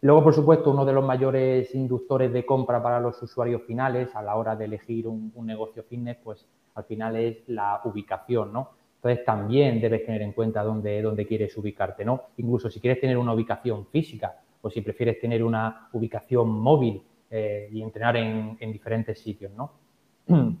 Luego, 0.00 0.22
por 0.22 0.34
supuesto, 0.34 0.70
uno 0.70 0.84
de 0.84 0.92
los 0.92 1.04
mayores 1.04 1.74
inductores 1.74 2.32
de 2.32 2.46
compra 2.46 2.80
para 2.80 3.00
los 3.00 3.20
usuarios 3.20 3.62
finales 3.62 4.14
a 4.14 4.22
la 4.22 4.36
hora 4.36 4.54
de 4.54 4.66
elegir 4.66 5.08
un, 5.08 5.32
negocio 5.44 5.82
fitness, 5.82 6.18
pues 6.22 6.46
al 6.76 6.84
final 6.84 7.16
es 7.16 7.48
la 7.48 7.80
ubicación, 7.84 8.52
¿no? 8.52 8.70
Entonces 8.96 9.24
también 9.24 9.80
debes 9.80 10.04
tener 10.06 10.22
en 10.22 10.32
cuenta 10.32 10.62
dónde, 10.62 11.02
dónde 11.02 11.26
quieres 11.26 11.56
ubicarte, 11.56 12.04
¿no? 12.04 12.22
Incluso 12.36 12.70
si 12.70 12.80
quieres 12.80 13.00
tener 13.00 13.18
una 13.18 13.32
ubicación 13.32 13.86
física 13.86 14.40
o 14.62 14.70
si 14.70 14.82
prefieres 14.82 15.20
tener 15.20 15.42
una 15.42 15.88
ubicación 15.92 16.48
móvil 16.48 17.02
eh, 17.30 17.68
y 17.72 17.82
entrenar 17.82 18.16
en, 18.16 18.56
diferentes 18.72 19.20
sitios, 19.20 19.52
¿no? 19.52 19.72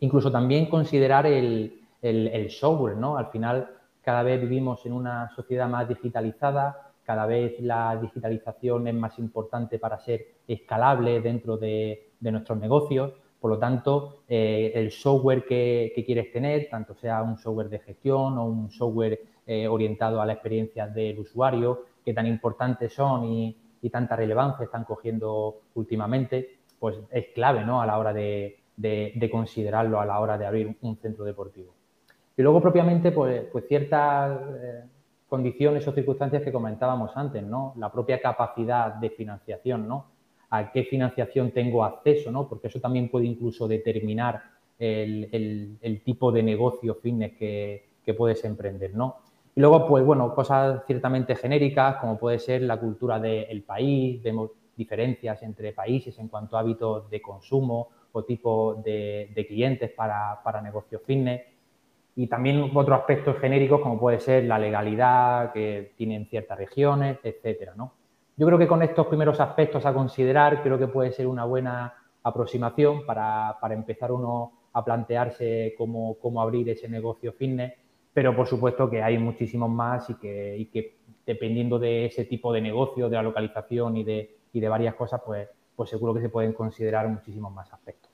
Incluso 0.00 0.30
también 0.30 0.66
considerar 0.66 1.26
el, 1.26 1.80
el 2.02 2.50
software, 2.50 2.96
¿no? 2.96 3.16
Al 3.16 3.26
final 3.26 3.68
cada 4.02 4.22
vez 4.22 4.40
vivimos 4.40 4.86
en 4.86 4.92
una 4.92 5.28
sociedad 5.34 5.68
más 5.68 5.88
digitalizada, 5.88 6.89
cada 7.10 7.26
vez 7.26 7.58
la 7.58 7.98
digitalización 8.00 8.86
es 8.86 8.94
más 8.94 9.18
importante 9.18 9.80
para 9.80 9.98
ser 9.98 10.26
escalable 10.46 11.20
dentro 11.20 11.56
de, 11.56 12.12
nuestros 12.20 12.56
negocios. 12.56 13.14
Por 13.40 13.50
lo 13.50 13.58
tanto, 13.58 14.22
eh, 14.28 14.70
el 14.76 14.92
software 14.92 15.44
que, 15.44 16.04
quieres 16.06 16.30
tener, 16.30 16.68
tanto 16.70 16.94
sea 16.94 17.20
un 17.24 17.36
software 17.36 17.68
de 17.68 17.80
gestión 17.80 18.38
o 18.38 18.44
un 18.44 18.70
software 18.70 19.18
eh, 19.44 19.66
orientado 19.66 20.22
a 20.22 20.26
la 20.26 20.34
experiencia 20.34 20.86
del 20.86 21.18
usuario, 21.18 21.86
que 22.04 22.14
tan 22.14 22.28
importantes 22.28 22.94
son 22.94 23.24
y, 23.24 23.56
tanta 23.90 24.14
relevancia 24.14 24.66
están 24.66 24.84
cogiendo 24.84 25.62
últimamente, 25.74 26.58
pues 26.78 26.96
es 27.10 27.26
clave 27.34 27.64
¿no? 27.64 27.82
a 27.82 27.86
la 27.86 27.98
hora 27.98 28.12
de, 28.12 28.60
considerarlo 29.32 30.00
a 30.00 30.06
la 30.06 30.20
hora 30.20 30.38
de 30.38 30.46
abrir 30.46 30.76
un 30.80 30.96
centro 30.98 31.24
deportivo. 31.24 31.74
Y 32.36 32.42
luego 32.42 32.60
propiamente, 32.60 33.10
pues, 33.10 33.46
pues 33.50 33.66
ciertas 33.66 34.40
eh, 34.62 34.84
condiciones 35.30 35.86
o 35.86 35.92
circunstancias 35.92 36.42
que 36.42 36.50
comentábamos 36.50 37.16
antes, 37.16 37.44
¿no? 37.44 37.72
La 37.76 37.90
propia 37.90 38.20
capacidad 38.20 38.94
de 38.94 39.10
financiación, 39.10 39.86
¿no? 39.86 40.06
A 40.50 40.72
qué 40.72 40.82
financiación 40.82 41.52
tengo 41.52 41.84
acceso, 41.84 42.32
¿no? 42.32 42.48
Porque 42.48 42.66
eso 42.66 42.80
también 42.80 43.08
puede 43.08 43.26
incluso 43.26 43.68
determinar 43.68 44.42
el, 44.76 46.02
tipo 46.04 46.32
de 46.32 46.42
negocio 46.42 46.96
fitness 46.96 47.36
que, 47.38 47.88
puedes 48.18 48.44
emprender, 48.44 48.92
¿no? 48.92 49.18
Y 49.54 49.60
luego, 49.60 49.86
pues 49.86 50.04
bueno, 50.04 50.34
cosas 50.34 50.82
ciertamente 50.84 51.36
genéricas, 51.36 51.98
como 51.98 52.18
puede 52.18 52.40
ser 52.40 52.62
la 52.62 52.80
cultura 52.80 53.20
del 53.20 53.62
país, 53.62 54.20
vemos 54.20 54.50
diferencias 54.76 55.44
entre 55.44 55.72
países 55.72 56.18
en 56.18 56.26
cuanto 56.26 56.56
a 56.56 56.60
hábitos 56.60 57.08
de 57.08 57.22
consumo 57.22 57.88
o 58.10 58.24
tipo 58.24 58.74
de, 58.84 59.46
clientes 59.46 59.92
para, 59.92 60.40
para 60.42 60.60
negocios 60.60 61.02
fitness 61.06 61.42
y 62.16 62.26
también 62.26 62.70
otros 62.74 62.98
aspectos 62.98 63.38
genéricos 63.38 63.80
como 63.80 63.98
puede 63.98 64.20
ser 64.20 64.44
la 64.44 64.58
legalidad 64.58 65.52
que 65.52 65.92
tienen 65.96 66.26
ciertas 66.26 66.58
regiones, 66.58 67.18
etcétera, 67.22 67.74
¿no? 67.76 67.94
Yo 68.36 68.46
creo 68.46 68.58
que 68.58 68.66
con 68.66 68.82
estos 68.82 69.06
primeros 69.06 69.38
aspectos 69.38 69.84
a 69.84 69.92
considerar 69.92 70.62
creo 70.62 70.78
que 70.78 70.88
puede 70.88 71.12
ser 71.12 71.26
una 71.26 71.44
buena 71.44 71.94
aproximación 72.22 73.04
para, 73.04 73.58
empezar 73.70 74.12
uno 74.12 74.52
a 74.72 74.84
plantearse 74.84 75.74
cómo, 75.76 76.16
abrir 76.40 76.68
ese 76.70 76.88
negocio 76.88 77.32
fitness, 77.32 77.74
pero 78.12 78.34
por 78.34 78.46
supuesto 78.46 78.88
que 78.88 79.02
hay 79.02 79.18
muchísimos 79.18 79.68
más 79.70 80.08
y 80.10 80.14
que, 80.14 80.68
que 80.72 80.96
dependiendo 81.26 81.78
de 81.78 82.06
ese 82.06 82.24
tipo 82.24 82.52
de 82.52 82.60
negocio, 82.60 83.08
de 83.08 83.16
la 83.16 83.22
localización 83.22 83.96
y 83.98 84.04
de, 84.04 84.36
y 84.52 84.60
de 84.60 84.68
varias 84.68 84.94
cosas, 84.94 85.20
pues, 85.24 85.48
pues 85.76 85.90
seguro 85.90 86.14
que 86.14 86.20
se 86.20 86.28
pueden 86.28 86.52
considerar 86.52 87.08
muchísimos 87.08 87.52
más 87.52 87.72
aspectos. 87.72 88.09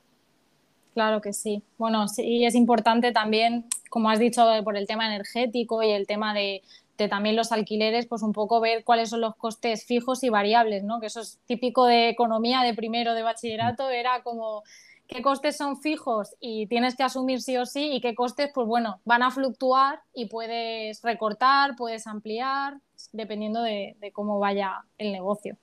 Claro 0.97 1.21
que 1.21 1.31
sí. 1.31 1.61
Bueno, 1.77 2.07
sí, 2.07 2.43
es 2.43 2.55
importante 2.55 3.11
también, 3.11 3.65
como 3.91 4.09
has 4.09 4.17
dicho, 4.17 4.43
por 4.63 4.75
el 4.75 4.87
tema 4.87 5.05
energético 5.05 5.83
y 5.83 5.91
el 5.91 6.07
tema 6.07 6.33
de, 6.33 6.63
también 7.07 7.35
los 7.35 7.51
alquileres, 7.51 8.07
pues 8.07 8.23
un 8.23 8.33
poco 8.33 8.59
ver 8.59 8.83
cuáles 8.83 9.11
son 9.11 9.21
los 9.21 9.35
costes 9.35 9.85
fijos 9.85 10.23
y 10.23 10.29
variables, 10.29 10.83
¿no? 10.83 10.99
Que 10.99 11.05
eso 11.05 11.21
es 11.21 11.37
típico 11.45 11.85
de 11.85 12.09
economía 12.09 12.63
de 12.63 12.73
primero 12.73 13.13
de 13.13 13.21
bachillerato, 13.21 13.91
era 13.91 14.23
como 14.23 14.63
qué 15.07 15.21
costes 15.21 15.55
son 15.55 15.79
fijos 15.79 16.35
y 16.39 16.65
tienes 16.65 16.95
que 16.95 17.03
asumir 17.03 17.43
sí 17.43 17.57
o 17.57 17.67
sí 17.67 17.91
y 17.91 18.01
qué 18.01 18.15
costes, 18.15 18.49
pues 18.51 18.65
bueno, 18.65 18.99
van 19.05 19.21
a 19.21 19.29
fluctuar 19.29 19.99
y 20.15 20.25
puedes 20.25 21.03
recortar, 21.03 21.75
puedes 21.75 22.07
ampliar, 22.07 22.79
dependiendo 23.11 23.61
de 23.61 24.11
cómo 24.13 24.39
vaya 24.39 24.83
el 24.97 25.11
negocio. 25.11 25.57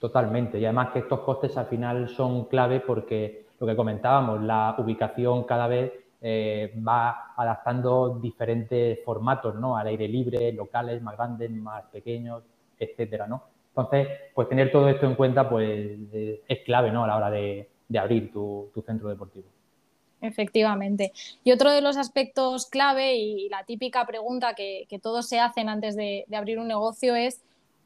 Totalmente. 0.00 0.58
Y 0.58 0.64
además 0.64 0.88
que 0.92 0.98
estos 0.98 1.20
costes 1.20 1.56
al 1.56 1.66
final 1.66 2.08
son 2.08 2.46
clave 2.46 2.80
porque 2.80 3.41
lo 3.62 3.68
que 3.68 3.76
comentábamos, 3.76 4.42
la 4.42 4.74
ubicación 4.76 5.44
cada 5.44 5.68
vez 5.68 5.92
eh, 6.20 6.74
va 6.86 7.32
adaptando 7.36 8.18
diferentes 8.20 8.98
formatos, 9.04 9.54
¿no? 9.54 9.76
Al 9.76 9.86
aire 9.86 10.08
libre, 10.08 10.52
locales, 10.52 11.00
más 11.00 11.16
grandes, 11.16 11.48
más 11.52 11.84
pequeños, 11.84 12.42
etcétera, 12.76 13.28
¿no? 13.28 13.44
Entonces, 13.68 14.08
pues 14.34 14.48
tener 14.48 14.72
todo 14.72 14.88
esto 14.88 15.06
en 15.06 15.14
cuenta, 15.14 15.48
pues 15.48 15.96
es 16.12 16.58
clave, 16.64 16.90
¿no? 16.90 17.04
A 17.04 17.06
la 17.06 17.16
hora 17.16 17.30
de, 17.30 17.68
abrir 17.96 18.32
tu, 18.32 18.68
centro 18.84 19.08
deportivo. 19.08 19.46
Efectivamente. 20.20 21.12
Y 21.44 21.52
otro 21.52 21.70
de 21.70 21.82
los 21.82 21.96
aspectos 21.96 22.66
clave 22.66 23.14
y 23.14 23.48
la 23.48 23.62
típica 23.62 24.04
pregunta 24.06 24.54
que, 24.54 24.86
todos 25.00 25.28
se 25.28 25.38
hacen 25.38 25.68
antes 25.68 25.94
de, 25.94 26.24
de, 26.26 26.36
abrir 26.36 26.58
un 26.58 26.66
negocio 26.66 27.14
es 27.14 27.42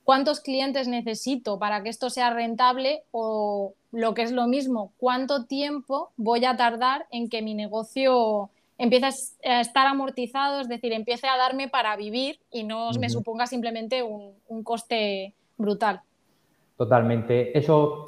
cuántos 0.06 0.38
clientes 0.38 0.86
necesito 0.86 1.58
para 1.58 1.82
que 1.82 1.88
esto 1.88 2.10
sea 2.10 2.30
rentable 2.32 3.02
o 3.10 3.74
lo 3.90 4.14
que 4.14 4.22
es 4.22 4.30
lo 4.30 4.46
mismo, 4.46 4.92
cuánto 4.98 5.46
tiempo 5.46 6.12
voy 6.16 6.44
a 6.44 6.56
tardar 6.56 7.06
en 7.10 7.28
que 7.28 7.42
mi 7.42 7.54
negocio 7.54 8.48
empiece 8.78 9.08
a 9.44 9.60
estar 9.60 9.86
amortizado, 9.88 10.60
es 10.60 10.68
decir, 10.68 10.92
empiece 10.92 11.26
a 11.26 11.36
darme 11.36 11.68
para 11.68 11.96
vivir 11.96 12.38
y 12.52 12.62
no 12.62 12.90
me 13.00 13.10
suponga 13.10 13.48
simplemente 13.48 14.04
un, 14.04 14.62
coste 14.62 15.34
brutal. 15.56 16.00
Totalmente. 16.76 17.58
Eso, 17.58 18.06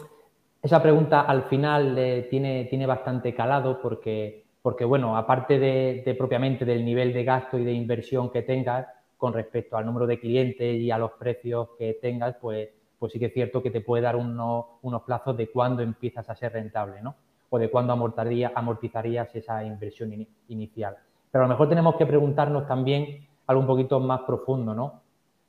esa 0.62 0.80
pregunta 0.80 1.22
al 1.22 1.48
final 1.48 1.98
eh, 1.98 2.28
tiene, 2.30 2.66
tiene 2.66 2.86
bastante 2.86 3.34
calado 3.34 3.80
porque, 3.82 4.44
porque 4.62 4.84
bueno, 4.84 5.16
aparte 5.16 5.58
de, 5.58 6.14
propiamente 6.16 6.64
del 6.64 6.84
nivel 6.84 7.12
de 7.12 7.24
gasto 7.24 7.58
y 7.58 7.64
de 7.64 7.72
inversión 7.72 8.30
que 8.30 8.42
tengas 8.42 8.86
con 9.18 9.34
respecto 9.34 9.76
al 9.76 9.84
número 9.84 10.06
de 10.06 10.18
clientes 10.18 10.80
y 10.80 10.90
a 10.90 10.96
los 10.96 11.12
precios 11.12 11.68
que 11.76 11.98
tengas, 12.00 12.37
pues 12.40 12.70
pues 12.98 13.12
sí 13.12 13.18
que 13.18 13.26
es 13.26 13.32
cierto 13.32 13.62
que 13.62 13.70
te 13.70 13.80
puede 13.80 14.02
dar 14.02 14.16
unos, 14.16 15.02
plazos 15.06 15.37
de 15.37 15.50
cuándo 15.50 15.82
empiezas 15.82 16.28
a 16.28 16.34
ser 16.34 16.52
rentable, 16.52 17.00
¿no? 17.00 17.14
O 17.50 17.58
de 17.58 17.70
cuándo 17.70 17.92
amortizarías 17.92 19.34
esa 19.34 19.64
inversión 19.64 20.26
inicial. 20.48 20.96
Pero 21.30 21.44
a 21.44 21.46
lo 21.46 21.54
mejor 21.54 21.68
tenemos 21.68 21.96
que 21.96 22.06
preguntarnos 22.06 22.66
también 22.66 23.26
algo 23.46 23.62
un 23.62 23.66
poquito 23.66 24.00
más 24.00 24.20
profundo, 24.22 24.75
¿no? 24.75 25.02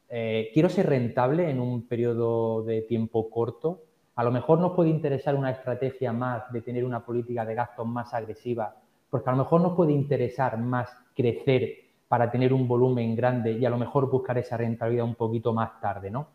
Eh, 0.10 0.52
¿Quiero 0.54 0.70
ser 0.70 0.88
rentable 0.88 1.50
en 1.50 1.60
un 1.60 1.88
periodo 1.88 2.64
de 2.64 2.82
tiempo 2.84 3.30
corto? 3.30 3.82
A 4.16 4.24
lo 4.24 4.32
mejor 4.32 4.60
nos 4.60 4.74
puede 4.74 4.90
interesar 4.90 5.36
una 5.36 5.52
estrategia 5.52 6.14
más 6.14 6.52
de 6.52 6.62
tener 6.62 6.86
una 6.86 7.06
política 7.06 7.46
de 7.46 7.56
gastos 7.56 7.88
más 7.88 8.14
agresiva, 8.14 8.76
porque 9.10 9.30
a 9.30 9.34
lo 9.34 9.40
mejor 9.40 9.62
nos 9.62 9.76
puede 9.76 9.94
interesar 9.94 10.58
más 10.58 10.90
crecer 11.16 11.89
para 12.10 12.32
tener 12.32 12.52
un 12.52 12.68
volumen 12.68 13.16
grande 13.16 13.54
y 13.54 13.64
a 13.66 13.70
lo 13.70 13.78
mejor 13.78 14.10
buscar 14.10 14.38
esa 14.40 14.58
rentabilidad 14.58 15.06
un 15.06 15.14
poquito 15.16 15.54
más 15.54 15.80
tarde, 15.80 16.10
¿no? 16.10 16.28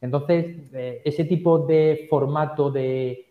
Entonces, 0.00 0.72
eh, 0.74 1.02
ese 1.04 1.24
tipo 1.24 1.60
de 1.60 2.08
formato 2.10 2.70
de, 2.70 3.24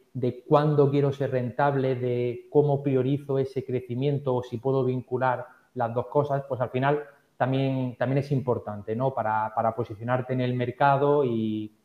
cuándo 0.47 0.89
quiero 0.89 1.11
ser 1.11 1.31
rentable, 1.31 1.95
de 1.95 2.47
cómo 2.49 2.81
priorizo 2.81 3.37
ese 3.37 3.65
crecimiento 3.65 4.35
o 4.35 4.43
si 4.43 4.57
puedo 4.57 4.85
vincular 4.85 5.45
las 5.73 5.93
dos 5.93 6.07
cosas, 6.07 6.43
pues 6.47 6.59
al 6.61 6.69
final 6.69 7.03
también, 7.35 7.97
también 7.97 8.19
es 8.19 8.31
importante, 8.31 8.95
¿no? 8.95 9.13
Para, 9.13 9.53
posicionarte 9.75 10.33
en 10.33 10.41
el 10.41 10.53
mercado 10.53 11.25
y, 11.25 11.75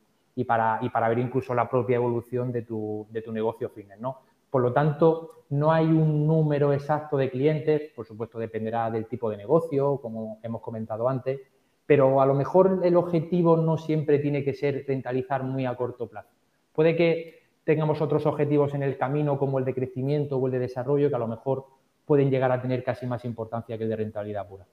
para, 0.47 0.81
para, 0.93 1.09
ver 1.09 1.19
incluso 1.19 1.55
la 1.55 1.69
propia 1.69 1.97
evolución 1.97 2.53
de 2.53 2.63
tu, 2.63 3.07
de 3.11 3.21
tu 3.21 3.33
negocio 3.33 3.69
fitness, 3.69 4.01
¿no? 4.01 4.19
Por 4.53 4.61
lo 4.61 4.75
tanto, 4.75 5.47
no 5.49 5.73
hay 5.73 5.87
un 5.87 6.27
número 6.27 6.75
exacto 6.75 7.17
de 7.17 7.31
clientes, 7.31 7.91
por 7.97 8.07
supuesto 8.07 8.39
dependerá 8.39 8.91
del 8.91 9.07
tipo 9.07 9.31
de 9.31 9.39
negocio, 9.39 9.97
como 10.03 10.41
hemos 10.43 10.61
comentado 10.61 11.09
antes, 11.09 11.41
pero 11.87 12.21
a 12.21 12.27
lo 12.27 12.35
mejor 12.35 12.83
el 12.85 12.97
objetivo 12.97 13.57
no 13.57 13.79
siempre 13.79 14.19
tiene 14.19 14.45
que 14.45 14.53
ser 14.53 14.85
rentalizar 14.87 15.43
muy 15.43 15.65
a 15.65 15.75
corto 15.75 16.07
plazo. 16.07 16.29
Puede 16.75 16.95
que 16.95 17.45
tengamos 17.65 18.03
otros 18.03 18.27
objetivos 18.27 18.75
en 18.75 18.83
el 18.83 18.99
camino 18.99 19.39
como 19.39 19.59
el 19.59 19.65
de 19.65 19.75
crecimiento 19.75 20.37
o 20.37 20.47
el 20.47 20.53
de 20.53 20.59
desarrollo 20.59 21.09
que 21.09 21.17
a 21.17 21.19
lo 21.19 21.29
mejor 21.29 21.65
pueden 22.05 22.31
llegar 22.31 22.53
a 22.53 22.61
tener 22.61 22.85
casi 22.85 23.07
más 23.07 23.25
importancia 23.25 23.79
que 23.79 23.85
el 23.85 23.89
de 23.89 23.97
rentabilidad 23.97 24.47
pura. 24.47 24.67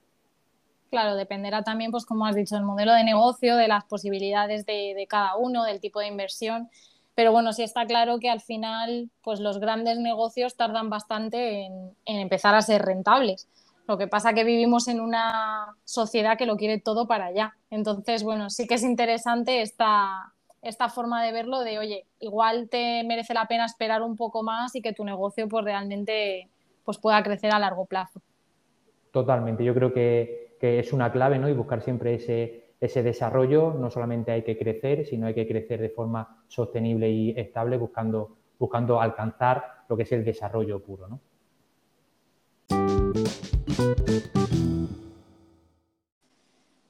Claro, 0.90 1.16
dependerá 1.16 1.64
también, 1.64 1.92
pues 1.92 2.06
como 2.06 2.26
has 2.26 2.36
dicho, 2.36 2.56
del 2.56 2.66
modelo 2.66 2.94
de 2.94 3.06
negocio, 3.06 3.56
de 3.56 3.70
las 3.70 3.86
posibilidades 3.86 4.66
de, 4.66 5.06
cada 5.08 5.38
uno, 5.38 5.64
del 5.64 5.80
tipo 5.80 6.02
de 6.02 6.08
inversión. 6.08 6.68
Pero 7.20 7.34
bueno, 7.34 7.52
sí 7.52 7.64
está 7.64 7.86
claro 7.86 8.18
que 8.18 8.30
al 8.30 8.40
final, 8.40 9.10
pues 9.22 9.42
los 9.42 9.60
grandes 9.60 10.00
negocios 10.00 10.56
tardan 10.56 10.90
bastante 10.90 11.66
en 11.66 11.94
empezar 12.06 12.56
a 12.56 12.62
ser 12.62 12.82
rentables. 12.82 13.50
Lo 13.90 13.98
que 13.98 14.08
pasa 14.08 14.32
que 14.32 14.46
vivimos 14.46 14.88
en 14.88 15.02
una 15.02 15.76
sociedad 15.84 16.38
que 16.38 16.46
lo 16.46 16.56
quiere 16.56 16.80
todo 16.80 17.08
para 17.08 17.26
allá. 17.26 17.58
Entonces, 17.72 18.24
bueno, 18.24 18.50
sí 18.50 18.68
que 18.68 18.76
es 18.76 18.84
interesante 18.84 19.62
esta, 19.62 20.32
esta 20.62 20.88
forma 20.88 21.22
de 21.22 21.34
verlo 21.34 21.60
de, 21.60 21.78
oye, 21.78 22.06
igual 22.22 22.70
te 22.70 23.04
merece 23.04 23.34
la 23.34 23.50
pena 23.50 23.66
esperar 23.66 24.02
un 24.02 24.16
poco 24.16 24.42
más 24.42 24.74
y 24.78 24.82
que 24.82 24.94
tu 24.94 25.04
negocio 25.04 25.50
pues 25.50 25.66
realmente 25.66 26.48
pues, 26.86 27.00
pueda 27.00 27.22
crecer 27.22 27.52
a 27.52 27.60
largo 27.60 27.86
plazo. 27.86 28.22
Totalmente, 29.12 29.66
yo 29.66 29.74
creo 29.74 29.92
que, 29.92 30.56
es 30.62 30.94
una 30.94 31.12
clave, 31.12 31.38
¿no? 31.38 31.50
Y 31.50 31.54
buscar 31.54 31.82
siempre 31.82 32.14
ese, 32.14 32.69
ese 32.80 33.04
desarrollo, 33.04 33.74
no 33.74 33.90
solamente 33.90 34.32
hay 34.32 34.44
que 34.44 34.58
crecer, 34.58 35.06
sino 35.06 35.28
hay 35.28 35.34
que 35.34 35.48
crecer 35.48 35.82
de 35.82 35.90
forma 35.90 36.44
sostenible 36.48 37.10
y 37.10 37.32
estable 37.38 37.78
buscando, 37.78 38.38
buscando 38.58 39.02
alcanzar 39.02 39.84
lo 39.90 39.98
que 39.98 40.04
es 40.04 40.12
el 40.12 40.24
desarrollo 40.24 40.82
puro, 40.82 41.08
¿no? 41.08 41.20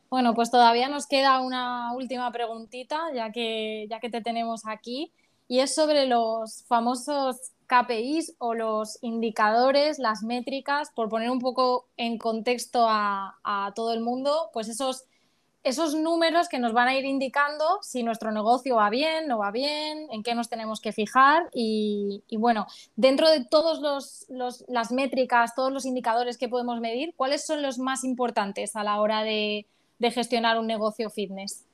Bueno, 0.10 0.34
pues 0.34 0.52
todavía 0.52 0.89
nos 0.89 1.08
queda 1.08 1.39
una 1.39 1.93
última 1.93 2.32
preguntita, 2.32 3.13
ya 3.13 3.32
que, 3.32 3.88
ya 3.89 3.99
que 3.99 4.10
te 4.10 4.21
tenemos 4.21 4.63
aquí, 4.65 5.12
y 5.47 5.60
es 5.60 5.73
sobre 5.73 6.08
los 6.08 6.63
famosos 6.67 7.54
KPIs 7.67 8.36
o 8.39 8.54
los 8.54 8.97
indicadores, 9.02 9.99
las 9.99 10.23
métricas, 10.23 10.91
por 10.95 11.10
poner 11.10 11.30
un 11.30 11.39
poco 11.39 11.88
en 11.95 12.17
contexto 12.17 12.88
a, 12.88 13.38
a 13.43 13.71
todo 13.75 13.93
el 13.93 14.02
mundo, 14.02 14.49
pues 14.52 14.67
esos 14.67 15.06
esos 15.63 15.93
números 15.93 16.48
que 16.48 16.60
nos 16.60 16.74
van 16.74 16.88
a 16.88 16.95
ir 16.95 17.06
indicando 17.06 17.80
si 17.82 18.04
nuestro 18.04 18.32
negocio 18.32 18.78
va 18.78 18.89
bien, 18.89 19.28
no 19.28 19.38
va 19.39 19.52
bien, 19.52 20.08
en 20.12 20.24
qué 20.24 20.34
nos 20.34 20.50
tenemos 20.50 20.80
que 20.80 20.91
fijar 20.91 21.50
y, 21.54 22.24
bueno, 22.38 22.65
dentro 22.95 23.30
de 23.30 23.45
todas 23.45 24.26
las 24.67 24.91
métricas, 24.91 25.56
todos 25.56 25.72
los 25.72 25.86
indicadores 25.86 26.38
que 26.38 26.48
podemos 26.48 26.80
medir, 26.80 27.13
¿cuáles 27.15 27.45
son 27.45 27.62
los 27.62 27.78
más 27.78 28.04
importantes 28.04 28.76
a 28.76 28.84
la 28.84 29.02
hora 29.02 29.24
de, 29.24 29.65
gestionar 30.00 30.58
un 30.58 30.67
negocio 30.67 31.10
fitness? 31.10 31.65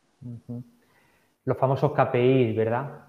Los 1.46 1.58
famosos 1.58 1.92
KPIs, 1.92 2.56
¿verdad? 2.56 3.06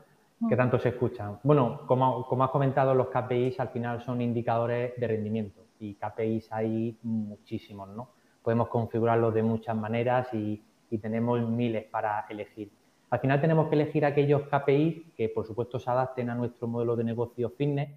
Que 0.47 0.55
mm. 0.55 0.59
tanto 0.59 0.79
se 0.79 0.91
escuchan. 0.91 1.39
Bueno, 1.43 1.87
como, 1.87 2.27
como 2.27 2.45
has 2.45 2.51
comentado, 2.51 2.95
los 2.95 3.09
KPIs 3.09 3.59
al 3.61 3.71
final 3.71 4.05
son 4.05 4.21
indicadores 4.21 4.93
de 5.01 5.09
rendimiento 5.09 5.63
y 5.81 5.95
KPIs 5.95 6.53
hay 6.53 6.99
muchísimos, 7.03 7.89
¿no? 7.89 8.16
Podemos 8.47 8.69
configurarlo 8.69 9.33
de 9.33 9.43
muchas 9.43 9.77
maneras 9.77 10.33
y, 10.33 10.63
tenemos 11.03 11.47
miles 11.47 11.85
para 11.85 12.25
elegir. 12.31 12.71
Al 13.11 13.19
final 13.19 13.39
tenemos 13.41 13.69
que 13.69 13.75
elegir 13.75 14.07
aquellos 14.07 14.43
KPIs 14.49 15.15
que 15.15 15.29
por 15.29 15.45
supuesto 15.45 15.79
se 15.79 15.91
adapten 15.91 16.31
a 16.31 16.35
nuestro 16.35 16.69
modelo 16.69 16.97
de 16.97 17.05
negocio 17.05 17.51
fitness 17.51 17.91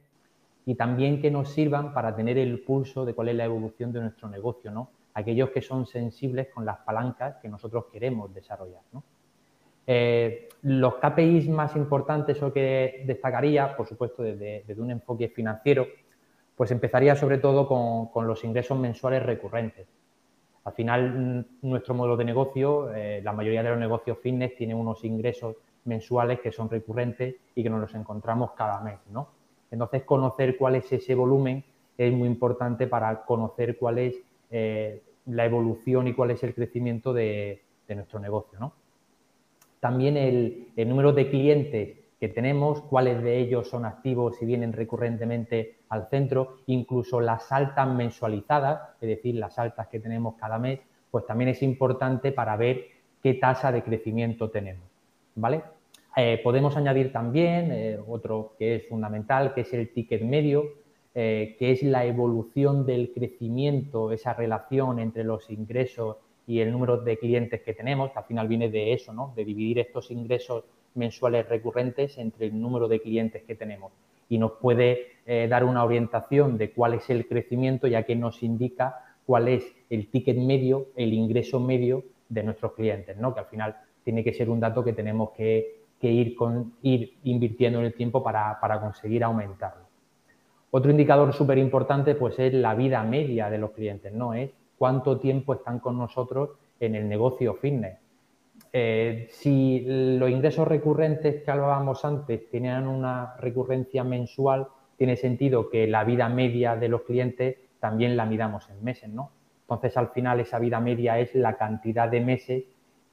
y 0.66 0.76
también 0.76 1.22
que 1.22 1.32
nos 1.32 1.50
sirvan 1.50 1.94
para 1.94 2.14
tener 2.14 2.38
el 2.38 2.62
pulso 2.62 3.06
de 3.06 3.14
cuál 3.14 3.30
es 3.30 3.36
la 3.36 3.46
evolución 3.46 3.94
de 3.94 4.02
nuestro 4.02 4.28
negocio, 4.28 4.70
¿no? 4.72 4.90
Aquellos 5.14 5.52
que 5.52 5.62
son 5.62 5.86
sensibles 5.86 6.48
con 6.54 6.66
las 6.66 6.80
palancas 6.80 7.38
que 7.42 7.48
nosotros 7.48 7.86
queremos 7.94 8.34
desarrollar, 8.34 8.82
eh, 9.86 10.50
los 10.64 10.96
KPIs 10.96 11.48
más 11.48 11.76
importantes 11.76 12.42
o 12.42 12.52
que 12.52 13.04
destacaría, 13.06 13.78
por 13.78 13.88
supuesto, 13.88 14.24
desde, 14.24 14.82
un 14.82 14.92
enfoque 14.92 15.30
financiero, 15.30 15.88
pues 16.56 16.72
empezaría 16.72 17.16
sobre 17.16 17.38
todo 17.38 18.10
con 18.12 18.28
los 18.28 18.44
ingresos 18.44 18.78
mensuales 18.78 19.24
recurrentes. 19.24 19.99
Al 20.70 20.76
final, 20.76 21.48
nuestro 21.64 21.96
modelo 21.96 22.16
de 22.16 22.26
negocio, 22.26 22.94
eh, 22.94 23.22
la 23.24 23.34
mayoría 23.34 23.64
de 23.64 23.72
los 23.72 23.80
negocios 23.80 24.20
fitness 24.22 24.56
tienen 24.56 24.78
unos 24.78 25.04
ingresos 25.04 25.56
mensuales 25.86 26.42
que 26.42 26.52
son 26.52 26.70
recurrentes 26.70 27.38
y 27.56 27.64
que 27.64 27.72
nos 27.72 27.82
los 27.82 27.96
encontramos 27.96 28.52
cada 28.52 28.80
mes, 28.82 29.00
¿no? 29.10 29.30
Entonces, 29.72 30.04
conocer 30.04 30.58
cuál 30.58 30.76
es 30.76 30.92
ese 30.92 31.16
volumen 31.16 31.64
es 31.98 32.14
muy 32.14 32.28
importante 32.28 32.86
para 32.86 33.26
conocer 33.26 33.80
cuál 33.80 33.98
es 33.98 34.22
eh, 34.52 35.02
la 35.26 35.46
evolución 35.46 36.08
y 36.08 36.14
cuál 36.14 36.30
es 36.30 36.44
el 36.44 36.54
crecimiento 36.54 37.14
de, 37.14 37.64
nuestro 37.88 38.20
negocio, 38.20 38.60
¿no? 38.60 38.74
También 39.80 40.18
el, 40.18 40.68
el 40.76 40.88
número 40.88 41.14
de 41.14 41.32
clientes 41.32 41.98
que 42.20 42.28
tenemos, 42.28 42.84
cuáles 42.84 43.24
de 43.24 43.40
ellos 43.40 43.68
son 43.68 43.86
activos 43.86 44.40
y 44.40 44.46
vienen 44.46 44.72
recurrentemente 44.74 45.79
al 45.90 46.08
centro, 46.10 46.60
incluso 46.68 47.20
las 47.20 47.52
altas 47.52 47.88
mensualizadas, 47.88 48.82
es 49.02 49.10
decir, 49.10 49.36
las 49.36 49.58
altas 49.58 49.88
que 49.88 50.00
tenemos 50.00 50.36
cada 50.36 50.60
mes, 50.60 50.80
pues 51.12 51.26
también 51.26 51.50
es 51.50 51.64
importante 51.64 52.32
para 52.32 52.56
ver 52.56 52.86
qué 53.22 53.34
tasa 53.34 53.72
de 53.72 53.84
crecimiento 53.84 54.50
tenemos, 54.50 54.86
¿vale? 55.36 55.64
Eh, 56.16 56.40
podemos 56.44 56.76
añadir 56.76 57.12
también 57.12 57.72
eh, 57.72 58.00
otro 58.08 58.54
que 58.58 58.76
es 58.76 58.88
fundamental, 58.88 59.54
que 59.54 59.62
es 59.62 59.74
el 59.74 59.90
ticket 59.90 60.22
medio, 60.22 60.66
eh, 61.16 61.56
que 61.58 61.72
es 61.72 61.84
la 61.84 62.06
evolución 62.06 62.86
del 62.86 63.12
crecimiento, 63.14 64.12
esa 64.12 64.34
relación 64.34 65.00
entre 65.00 65.24
los 65.24 65.50
ingresos 65.50 66.18
y 66.46 66.60
el 66.60 66.72
número 66.72 66.98
de 66.98 67.18
clientes 67.18 67.62
que 67.62 67.74
tenemos, 67.74 68.12
que 68.12 68.20
al 68.20 68.26
final 68.26 68.48
viene 68.48 68.70
de 68.70 68.94
eso, 68.94 69.14
¿no? 69.14 69.34
De 69.36 69.46
dividir 69.46 69.80
estos 69.80 70.12
ingresos 70.12 70.66
mensuales 70.96 71.48
recurrentes 71.48 72.18
entre 72.18 72.48
el 72.48 72.60
número 72.60 72.88
de 72.88 73.00
clientes 73.02 73.44
que 73.44 73.56
tenemos. 73.56 73.92
Y 74.30 74.38
nos 74.38 74.54
puede 74.54 75.08
eh, 75.26 75.48
dar 75.50 75.64
una 75.64 75.84
orientación 75.84 76.58
de 76.58 76.72
cuál 76.72 76.94
es 76.94 77.10
el 77.10 77.28
crecimiento, 77.28 77.88
ya 77.88 78.04
que 78.04 78.16
nos 78.16 78.42
indica 78.44 79.18
cuál 79.26 79.48
es 79.48 79.64
el 79.90 80.10
ticket 80.10 80.38
medio, 80.38 80.88
el 80.96 81.14
ingreso 81.14 81.60
medio 81.60 82.04
de 82.30 82.44
nuestros 82.44 82.74
clientes, 82.74 83.18
¿no? 83.18 83.34
que 83.34 83.42
al 83.42 83.48
final 83.48 83.76
tiene 84.04 84.24
que 84.24 84.34
ser 84.34 84.50
un 84.50 84.60
dato 84.60 84.84
que 84.84 84.94
tenemos 84.94 85.32
que, 85.32 85.84
ir, 86.02 86.36
con, 86.36 86.74
ir 86.82 87.18
invirtiendo 87.24 87.80
en 87.80 87.86
el 87.86 87.94
tiempo 87.94 88.24
para, 88.24 88.60
para 88.60 88.80
conseguir 88.80 89.24
aumentarlo. 89.24 89.90
Otro 90.72 90.92
indicador 90.92 91.34
súper 91.34 91.58
importante 91.58 92.16
pues, 92.16 92.38
es 92.38 92.54
la 92.54 92.76
vida 92.76 93.04
media 93.04 93.50
de 93.50 93.58
los 93.58 93.72
clientes, 93.72 94.14
¿no? 94.14 94.34
Es 94.34 94.52
cuánto 94.78 95.20
tiempo 95.20 95.56
están 95.56 95.80
con 95.80 95.98
nosotros 95.98 96.52
en 96.80 96.96
el 96.96 97.10
negocio 97.10 97.56
fitness. 97.56 97.98
Eh, 98.72 99.28
si 99.32 99.84
los 99.88 100.30
ingresos 100.30 100.68
recurrentes 100.68 101.44
que 101.44 101.52
hablábamos 101.52 102.06
antes 102.06 102.50
tenían 102.50 102.88
una 102.88 103.36
recurrencia 103.38 104.04
mensual, 104.04 104.68
tiene 104.98 105.16
sentido 105.16 105.70
que 105.70 105.88
la 105.88 106.04
vida 106.04 106.30
media 106.30 106.76
de 106.76 106.90
los 106.90 107.02
clientes 107.02 107.58
también 107.80 108.16
la 108.16 108.26
midamos 108.26 108.70
en 108.70 108.84
meses, 108.84 109.10
¿no? 109.10 109.32
Entonces, 109.62 109.96
al 109.98 110.10
final, 110.10 110.40
esa 110.40 110.60
vida 110.60 110.80
media 110.80 111.20
es 111.20 111.34
la 111.36 111.58
cantidad 111.58 112.10
de 112.10 112.22
meses 112.22 112.64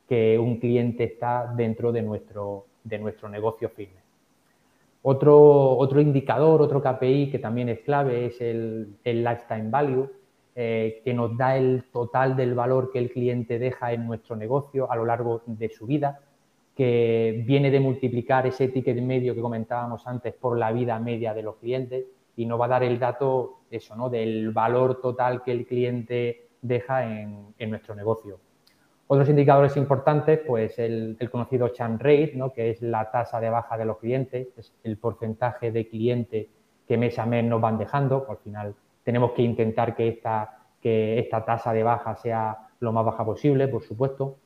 que 0.08 0.38
un 0.38 0.58
cliente 0.58 1.04
está 1.04 1.52
dentro 1.56 1.92
de 1.92 2.02
nuestro, 2.02 2.66
de 2.84 2.98
nuestro 2.98 3.28
negocio 3.28 3.68
fitness. 3.68 4.04
Otro, 5.02 5.76
otro 5.76 6.00
indicador, 6.00 6.60
otro 6.62 6.82
KPI 6.82 7.30
que 7.30 7.38
también 7.38 7.68
es 7.68 7.80
clave 7.80 8.26
es 8.26 8.40
el 8.40 8.96
lifetime 9.04 9.70
value, 9.70 10.10
eh, 10.58 11.02
que 11.04 11.12
nos 11.12 11.36
da 11.36 11.58
el 11.58 11.84
total 11.92 12.34
del 12.34 12.54
valor 12.54 12.90
que 12.90 12.98
el 12.98 13.10
cliente 13.10 13.58
deja 13.58 13.92
en 13.92 14.06
nuestro 14.06 14.36
negocio 14.36 14.90
a 14.90 14.96
lo 14.96 15.04
largo 15.04 15.42
de 15.44 15.68
su 15.68 15.86
vida, 15.86 16.22
que 16.74 17.42
viene 17.46 17.70
de 17.70 17.78
multiplicar 17.78 18.46
ese 18.46 18.68
ticket 18.68 18.98
medio 19.02 19.34
que 19.34 19.42
comentábamos 19.42 20.06
antes 20.06 20.32
por 20.32 20.56
la 20.56 20.72
vida 20.72 20.98
media 20.98 21.34
de 21.34 21.42
los 21.42 21.56
clientes 21.56 22.06
y 22.36 22.46
nos 22.46 22.58
va 22.58 22.64
a 22.64 22.68
dar 22.68 22.84
el 22.84 22.98
dato 22.98 23.64
eso, 23.70 23.94
¿no? 23.96 24.08
del 24.08 24.50
valor 24.50 24.98
total 25.02 25.42
que 25.42 25.52
el 25.52 25.66
cliente 25.66 26.48
deja 26.62 27.04
en, 27.04 27.52
nuestro 27.68 27.94
negocio. 27.94 28.40
Otros 29.08 29.28
indicadores 29.28 29.76
importantes, 29.76 30.40
pues 30.46 30.78
el, 30.78 31.18
conocido 31.30 31.68
churn 31.68 31.98
rate, 31.98 32.32
¿no? 32.34 32.54
que 32.54 32.70
es 32.70 32.80
la 32.80 33.10
tasa 33.10 33.40
de 33.40 33.50
baja 33.50 33.76
de 33.76 33.84
los 33.84 33.98
clientes, 33.98 34.48
es 34.56 34.72
el 34.84 34.96
porcentaje 34.96 35.70
de 35.70 35.86
clientes 35.86 36.46
que 36.88 36.96
mes 36.96 37.18
a 37.18 37.26
mes 37.26 37.44
nos 37.44 37.60
van 37.60 37.76
dejando, 37.76 38.24
al 38.26 38.38
final 38.38 38.74
tenemos 39.06 39.30
que 39.34 39.42
intentar 39.42 39.94
que 39.94 40.08
esta, 40.08 40.66
que 40.82 41.20
esta 41.20 41.44
tasa 41.44 41.72
de 41.72 41.84
baja 41.84 42.16
sea 42.16 42.70
lo 42.80 42.92
más 42.92 43.04
baja 43.04 43.24
posible, 43.24 43.68
por 43.68 43.84
supuesto. 43.84 44.38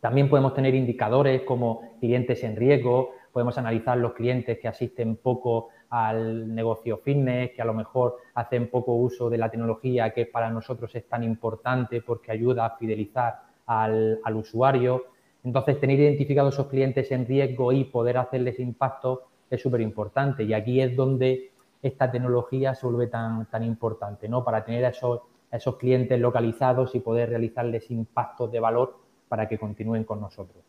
También 0.00 0.30
podemos 0.30 0.54
tener 0.54 0.74
indicadores 0.74 1.42
como 1.42 1.98
clientes 2.00 2.42
en 2.44 2.56
riesgo, 2.56 3.10
podemos 3.30 3.58
analizar 3.58 3.98
los 3.98 4.14
clientes 4.14 4.58
que 4.58 4.68
asisten 4.68 5.16
poco 5.16 5.68
al 5.90 6.54
negocio 6.54 6.96
fitness, 6.96 7.50
que 7.50 7.60
a 7.60 7.66
lo 7.66 7.74
mejor 7.74 8.16
hacen 8.32 8.70
poco 8.70 8.94
uso 8.94 9.28
de 9.28 9.36
la 9.36 9.50
tecnología 9.50 10.14
que 10.14 10.24
para 10.24 10.48
nosotros 10.48 10.94
es 10.94 11.06
tan 11.06 11.22
importante 11.22 12.00
porque 12.00 12.32
ayuda 12.32 12.64
a 12.64 12.76
fidelizar 12.78 13.42
al, 13.66 14.18
al 14.24 14.36
usuario. 14.36 15.04
Entonces, 15.44 15.78
tener 15.78 16.00
identificados 16.00 16.54
esos 16.54 16.68
clientes 16.68 17.10
en 17.12 17.26
riesgo 17.26 17.70
y 17.70 17.84
poder 17.84 18.16
hacerles 18.16 18.58
impacto 18.58 19.24
es 19.50 19.60
súper 19.60 19.82
importante. 19.82 20.42
Y 20.44 20.54
aquí 20.54 20.80
es 20.80 20.96
donde 20.96 21.50
esta 21.84 22.10
tecnología 22.10 22.74
se 22.74 22.86
vuelve 22.86 23.08
tan, 23.08 23.44
tan 23.46 23.62
importante, 23.62 24.26
¿no? 24.26 24.42
Para 24.42 24.64
tener 24.64 24.86
a 24.86 24.88
esos, 24.88 25.20
esos 25.52 25.76
clientes 25.76 26.18
localizados 26.18 26.94
y 26.94 27.00
poder 27.00 27.28
realizarles 27.28 27.90
impactos 27.90 28.50
de 28.50 28.58
valor 28.58 28.98
para 29.28 29.46
que 29.46 29.58
continúen 29.58 30.04
con 30.04 30.18
nosotros. 30.18 30.64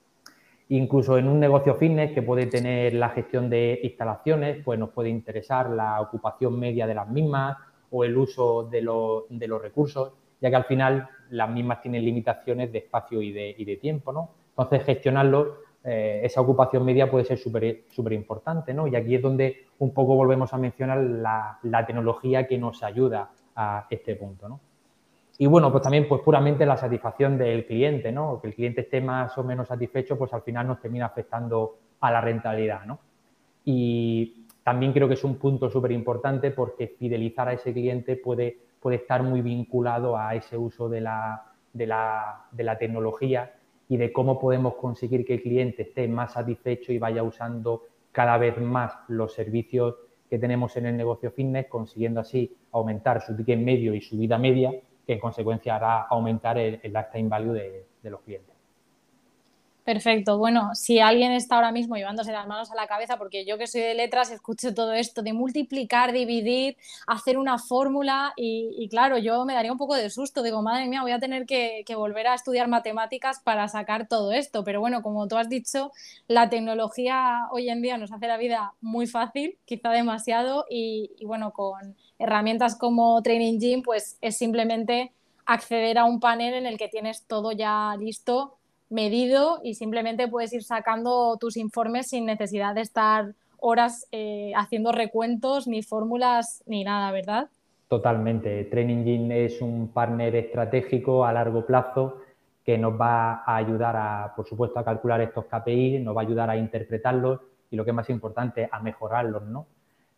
Incluso 0.67 1.17
en 1.17 1.30
un 1.30 1.39
negocio 1.39 1.75
fitness 1.75 2.12
que 2.12 2.21
puede 2.21 2.47
tener 2.47 2.95
la 2.95 3.10
gestión 3.10 3.49
de 3.49 3.80
instalaciones, 3.82 4.62
pues 4.65 4.78
nos 4.78 4.89
puede 4.89 5.08
interesar 5.08 5.69
la 5.69 6.01
ocupación 6.01 6.60
media 6.60 6.86
de 6.86 6.95
las 6.95 7.08
mismas 7.08 7.58
o 7.91 8.04
el 8.04 8.17
uso 8.17 8.63
de, 8.63 8.82
de 9.30 9.47
los 9.47 9.62
recursos, 9.62 10.12
ya 10.41 10.49
que 10.49 10.56
al 10.58 10.65
final 10.65 11.08
las 11.30 11.49
mismas 11.49 11.82
tienen 11.82 12.04
limitaciones 12.04 12.73
de 12.73 12.80
espacio 12.80 13.21
y 13.21 13.32
de, 13.32 13.56
y 13.58 13.63
de 13.63 13.78
tiempo, 13.78 14.12
¿no? 14.12 14.32
Entonces, 14.49 14.84
gestionarlo 14.84 15.64
eh, 15.88 16.21
esa 16.24 16.41
ocupación 16.41 16.84
media 16.84 17.12
puede 17.12 17.26
ser 17.26 17.38
súper 17.38 18.13
importante, 18.13 18.74
¿no? 18.74 18.88
Y 18.88 18.95
aquí 18.95 19.13
es 19.13 19.21
donde 19.21 19.67
un 19.78 19.93
poco 19.93 20.15
volvemos 20.15 20.52
a 20.52 20.58
mencionar 20.58 20.98
la, 20.98 21.86
tecnología 21.86 22.48
que 22.48 22.58
nos 22.58 22.82
ayuda 22.82 23.30
a 23.56 23.86
este 23.91 24.15
punto, 24.15 24.50
¿no? 24.50 24.60
Y 25.38 25.45
bueno, 25.45 25.71
pues 25.71 25.84
también 25.84 26.08
pues 26.08 26.21
puramente 26.21 26.65
la 26.65 26.76
satisfacción 26.76 27.38
del 27.38 27.67
cliente, 27.67 28.12
¿no? 28.12 28.41
Que 28.41 28.48
el 28.48 28.56
cliente 28.56 28.82
esté 28.82 29.00
más 29.00 29.38
o 29.38 29.43
menos 29.43 29.67
satisfecho, 29.67 30.17
pues 30.17 30.34
al 30.34 30.41
final 30.41 30.65
nos 30.65 30.82
termina 30.82 31.06
afectando 31.06 31.78
a 32.00 32.12
la 32.12 32.19
rentabilidad, 32.19 32.84
¿no? 32.86 33.00
Y 33.63 34.48
también 34.63 34.91
creo 34.91 35.08
que 35.08 35.13
es 35.13 35.24
un 35.24 35.36
punto 35.36 35.69
súper 35.69 35.91
importante 35.91 36.50
porque 36.50 36.95
fidelizar 36.98 37.48
a 37.48 37.54
ese 37.54 37.71
cliente 37.74 38.15
puede, 38.15 38.58
puede 38.80 38.95
estar 38.95 39.21
muy 39.21 39.43
vinculado 39.43 40.17
a 40.17 40.34
ese 40.34 40.58
uso 40.58 40.89
de 40.89 41.02
la, 41.02 41.43
de 41.74 41.86
la, 41.86 42.48
de 42.52 42.63
la 42.63 42.76
tecnología 42.76 43.54
y 43.88 43.98
de 43.98 44.12
cómo 44.12 44.39
podemos 44.39 44.76
conseguir 44.76 45.26
que 45.26 45.36
el 45.36 45.41
cliente 45.41 45.84
esté 45.84 46.08
más 46.08 46.34
satisfecho 46.34 46.91
y 46.91 47.00
vaya 47.00 47.24
usando 47.24 47.84
cada 48.12 48.38
vez 48.38 48.60
más 48.60 48.93
los 49.08 49.34
servicios 49.34 49.95
que 50.30 50.39
tenemos 50.39 50.76
en 50.78 50.88
el 50.88 50.98
negocio 50.98 51.32
fitness, 51.32 51.67
consiguiendo 51.67 52.21
así 52.21 52.56
aumentar 52.71 53.21
su 53.21 53.36
ticket 53.36 53.60
medio 53.60 53.93
y 53.93 54.02
su 54.02 54.17
vida 54.17 54.38
media, 54.38 54.71
que 55.06 55.13
en 55.13 55.19
consecuencia 55.19 55.76
hará 55.76 56.02
aumentar 56.04 56.58
el, 56.58 56.80
lifetime 56.84 57.30
value 57.30 57.54
de 57.54 58.10
los 58.10 58.21
clientes. 58.21 58.54
Perfecto. 59.86 60.39
Bueno, 60.39 60.74
si 60.74 61.00
alguien 61.00 61.32
está 61.32 61.58
ahora 61.58 61.71
mismo 61.71 61.95
llevándose 61.95 62.32
las 62.32 62.48
manos 62.48 62.71
a 62.71 62.76
la 62.76 62.88
cabeza, 62.88 63.17
porque 63.19 63.45
yo 63.45 63.60
que 63.60 63.67
soy 63.67 63.82
de 63.82 63.93
letras 63.93 64.32
escucho 64.32 64.74
todo 64.74 64.93
esto 64.93 65.21
de 65.21 65.32
multiplicar, 65.32 66.12
dividir, 66.12 66.76
hacer 67.06 67.38
una 67.38 67.60
fórmula 67.60 68.34
y, 68.36 68.88
claro, 68.89 69.19
yo 69.19 69.45
me 69.45 69.54
daría 69.54 69.71
un 69.71 69.78
poco 69.78 69.93
de 69.93 70.10
susto. 70.10 70.41
Digo, 70.41 70.63
madre 70.63 70.88
mía, 70.88 71.04
voy 71.04 71.12
a 71.12 71.19
tener 71.19 71.45
que, 71.45 71.86
volver 71.95 72.26
a 72.26 72.34
estudiar 72.34 72.67
matemáticas 72.67 73.39
para 73.41 73.67
sacar 73.67 74.08
todo 74.08 74.32
esto. 74.32 74.63
Pero 74.63 74.80
bueno, 74.80 75.04
como 75.04 75.28
tú 75.28 75.38
has 75.38 75.50
dicho, 75.50 75.91
la 76.28 76.50
tecnología 76.50 77.48
hoy 77.52 77.69
en 77.69 77.84
día 77.84 78.00
nos 78.00 78.12
hace 78.12 78.28
la 78.28 78.38
vida 78.38 78.74
muy 78.82 79.06
fácil, 79.06 79.60
quizá 79.65 79.91
demasiado, 79.91 80.65
y, 80.67 81.12
y 81.19 81.26
bueno, 81.26 81.52
con 81.54 81.95
herramientas 82.17 82.76
como 82.76 83.21
Training 83.21 83.60
Gym, 83.60 83.84
pues 83.84 84.17
es 84.21 84.36
simplemente 84.36 85.12
acceder 85.45 86.00
a 86.00 86.06
un 86.06 86.19
panel 86.19 86.56
en 86.56 86.65
el 86.65 86.80
que 86.80 86.88
tienes 86.88 87.28
todo 87.28 87.52
ya 87.52 87.95
listo 88.00 88.58
medido 88.89 89.60
y 89.63 89.76
simplemente 89.76 90.28
puedes 90.28 90.54
ir 90.54 90.63
sacando 90.63 91.38
tus 91.39 91.58
informes 91.58 92.10
sin 92.10 92.26
necesidad 92.26 92.76
de 92.76 92.82
estar 92.82 93.34
horas 93.60 94.08
eh, 94.12 94.52
haciendo 94.56 94.91
recuentos, 94.91 95.67
ni 95.67 95.82
fórmulas, 95.82 96.63
ni 96.67 96.84
nada, 96.84 97.12
¿verdad? 97.12 97.50
Totalmente. 97.88 98.65
Training 98.65 99.04
Gym 99.04 99.32
es 99.32 99.62
un 99.62 99.89
partner 99.89 100.36
estratégico 100.36 101.26
a 101.26 101.34
largo 101.34 101.65
plazo 101.65 102.21
que 102.63 102.78
nos 102.78 103.00
va 103.00 103.43
a 103.45 103.56
ayudar 103.58 103.95
a, 103.95 104.34
por 104.36 104.48
supuesto, 104.48 104.80
a 104.80 104.86
calcular 104.86 105.21
estos 105.21 105.45
KPI, 105.45 106.00
nos 106.00 106.15
va 106.15 106.21
a 106.21 106.26
ayudar 106.26 106.50
a 106.50 106.58
interpretarlos 106.58 107.41
y 107.69 107.76
lo 107.76 107.84
que 107.84 107.91
es 107.91 107.95
más 107.95 108.10
importante, 108.10 108.67
a 108.71 108.80
mejorarlos, 108.80 109.43
¿no? 109.43 109.67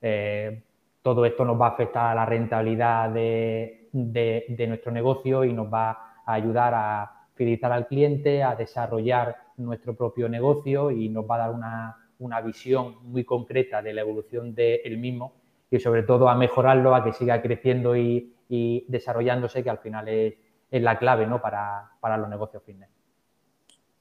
Eh, 0.02 0.64
todo 1.02 1.26
esto 1.26 1.46
nos 1.46 1.60
va 1.60 1.68
a 1.68 1.70
afectar 1.70 2.12
a 2.12 2.16
la 2.16 2.26
rentabilidad 2.26 3.10
de, 3.10 3.90
de 3.92 4.68
nuestro 4.68 4.92
negocio 4.92 5.44
y 5.46 5.54
nos 5.54 5.72
va 5.72 6.22
a 6.26 6.34
ayudar 6.34 6.74
a, 6.74 7.17
fidelizar 7.38 7.72
al 7.72 7.88
cliente, 7.88 8.44
a 8.44 8.56
desarrollar 8.56 9.38
nuestro 9.58 9.96
propio 9.96 10.28
negocio 10.28 10.92
y 10.92 11.10
nos 11.10 11.26
va 11.30 11.36
a 11.36 11.38
dar 11.38 11.52
una, 12.20 12.42
visión 12.42 12.98
muy 13.04 13.24
concreta 13.24 13.82
de 13.82 13.94
la 13.94 14.02
evolución 14.02 14.54
del 14.54 14.98
mismo 14.98 15.34
y 15.70 15.80
sobre 15.80 16.04
todo 16.04 16.28
a 16.30 16.36
mejorarlo, 16.36 16.96
a 16.96 17.04
que 17.04 17.14
siga 17.14 17.42
creciendo 17.42 17.96
y, 17.96 18.34
desarrollándose, 18.88 19.64
que 19.64 19.70
al 19.70 19.80
final 19.80 20.08
es, 20.08 20.36
la 20.72 20.98
clave 20.98 21.28
¿no? 21.28 21.42
para, 21.42 21.92
para 22.00 22.18
los 22.18 22.28
negocios 22.30 22.64
fitness. 22.64 22.90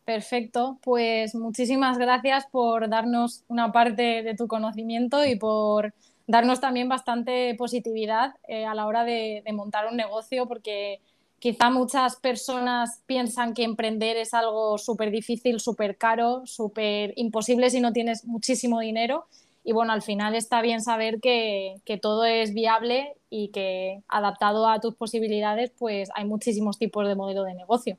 Perfecto, 0.04 0.78
pues 0.82 1.34
muchísimas 1.34 1.98
gracias 1.98 2.46
por 2.46 2.88
darnos 2.88 3.44
una 3.48 3.72
parte 3.72 4.22
de 4.22 4.34
tu 4.34 4.46
conocimiento 4.46 5.24
y 5.24 5.36
por 5.36 5.94
darnos 6.28 6.60
también 6.60 6.88
bastante 6.88 7.54
positividad 7.56 8.34
eh, 8.46 8.64
a 8.64 8.74
la 8.74 8.86
hora 8.86 9.04
de, 9.04 9.42
de, 9.44 9.52
montar 9.52 9.86
un 9.86 9.96
negocio, 9.96 10.46
porque 10.46 11.00
Quizá 11.38 11.70
muchas 11.70 12.16
personas 12.16 13.02
piensan 13.06 13.52
que 13.52 13.62
emprender 13.62 14.16
es 14.16 14.32
algo 14.32 14.78
súper 14.78 15.10
difícil, 15.10 15.60
súper 15.60 15.96
caro, 15.98 16.42
súper 16.46 17.12
imposible 17.16 17.68
si 17.68 17.80
no 17.80 17.92
tienes 17.92 18.24
muchísimo 18.24 18.80
dinero. 18.80 19.26
Y 19.62 19.72
bueno, 19.72 19.92
al 19.92 20.02
final 20.02 20.34
está 20.34 20.62
bien 20.62 20.80
saber 20.80 21.20
que, 21.20 21.80
todo 22.00 22.24
es 22.24 22.54
viable 22.54 23.16
y 23.28 23.48
que 23.48 24.00
adaptado 24.08 24.68
a 24.68 24.80
tus 24.80 24.94
posibilidades, 24.94 25.72
pues 25.78 26.08
hay 26.14 26.24
muchísimos 26.24 26.78
tipos 26.78 27.06
de 27.06 27.16
modelo 27.16 27.42
de 27.42 27.54
negocio. 27.54 27.98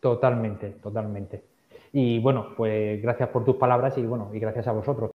Totalmente, 0.00 0.70
totalmente. 0.82 1.44
Y 1.92 2.18
bueno, 2.18 2.54
pues 2.56 3.00
gracias 3.02 3.28
por 3.28 3.44
tus 3.44 3.56
palabras 3.56 3.96
y 3.98 4.02
bueno, 4.02 4.30
y 4.32 4.38
gracias 4.38 4.66
a 4.66 4.72
vosotros. 4.72 5.10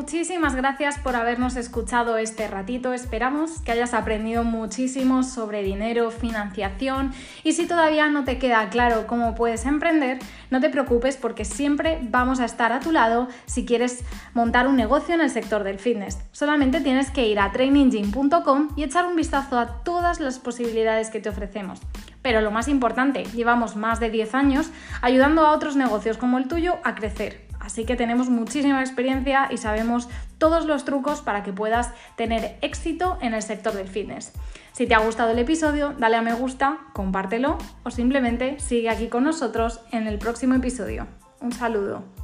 Muchísimas 0.00 0.54
gracias 0.56 0.98
por 0.98 1.14
habernos 1.14 1.56
escuchado 1.56 2.16
este 2.16 2.48
ratito. 2.48 2.94
Esperamos 2.94 3.60
que 3.60 3.72
hayas 3.72 3.92
aprendido 3.92 4.44
muchísimo 4.44 5.22
sobre 5.22 5.62
dinero, 5.62 6.10
financiación 6.10 7.12
y 7.44 7.52
si 7.52 7.66
todavía 7.66 8.08
no 8.08 8.24
te 8.24 8.38
queda 8.38 8.70
claro 8.70 9.06
cómo 9.06 9.34
puedes 9.34 9.66
emprender, 9.66 10.18
no 10.50 10.58
te 10.58 10.70
preocupes 10.70 11.18
porque 11.18 11.44
siempre 11.44 11.98
vamos 12.00 12.40
a 12.40 12.46
estar 12.46 12.72
a 12.72 12.80
tu 12.80 12.92
lado 12.92 13.28
si 13.44 13.66
quieres 13.66 14.02
montar 14.32 14.68
un 14.68 14.76
negocio 14.76 15.14
en 15.14 15.20
el 15.20 15.28
sector 15.28 15.64
del 15.64 15.78
fitness. 15.78 16.16
Solamente 16.32 16.80
tienes 16.80 17.10
que 17.10 17.28
ir 17.28 17.38
a 17.38 17.52
traininggym.com 17.52 18.68
y 18.76 18.84
echar 18.84 19.04
un 19.04 19.16
vistazo 19.16 19.58
a 19.58 19.82
todas 19.84 20.18
las 20.18 20.38
posibilidades 20.38 21.10
que 21.10 21.20
te 21.20 21.28
ofrecemos. 21.28 21.78
Pero 22.22 22.40
lo 22.40 22.50
más 22.50 22.68
importante, 22.68 23.24
llevamos 23.24 23.76
más 23.76 24.00
de 24.00 24.08
10 24.08 24.34
años 24.34 24.70
ayudando 25.02 25.46
a 25.46 25.52
otros 25.52 25.76
negocios 25.76 26.16
como 26.16 26.38
el 26.38 26.48
tuyo 26.48 26.78
a 26.84 26.94
crecer. 26.94 27.49
Así 27.60 27.84
que 27.84 27.94
tenemos 27.94 28.30
muchísima 28.30 28.80
experiencia 28.80 29.48
y 29.50 29.58
sabemos 29.58 30.08
todos 30.38 30.64
los 30.64 30.84
trucos 30.84 31.20
para 31.20 31.42
que 31.42 31.52
puedas 31.52 31.92
tener 32.16 32.56
éxito 32.62 33.18
en 33.20 33.34
el 33.34 33.42
sector 33.42 33.74
del 33.74 33.88
fitness. 33.88 34.32
Si 34.72 34.86
te 34.86 34.94
ha 34.94 34.98
gustado 34.98 35.32
el 35.32 35.38
episodio, 35.38 35.94
dale 35.98 36.16
a 36.16 36.22
me 36.22 36.32
gusta, 36.32 36.78
compártelo 36.94 37.58
o 37.84 37.90
simplemente 37.90 38.58
sigue 38.58 38.88
aquí 38.88 39.08
con 39.08 39.24
nosotros 39.24 39.80
en 39.92 40.06
el 40.06 40.18
próximo 40.18 40.54
episodio. 40.54 41.06
Un 41.40 41.52
saludo. 41.52 42.19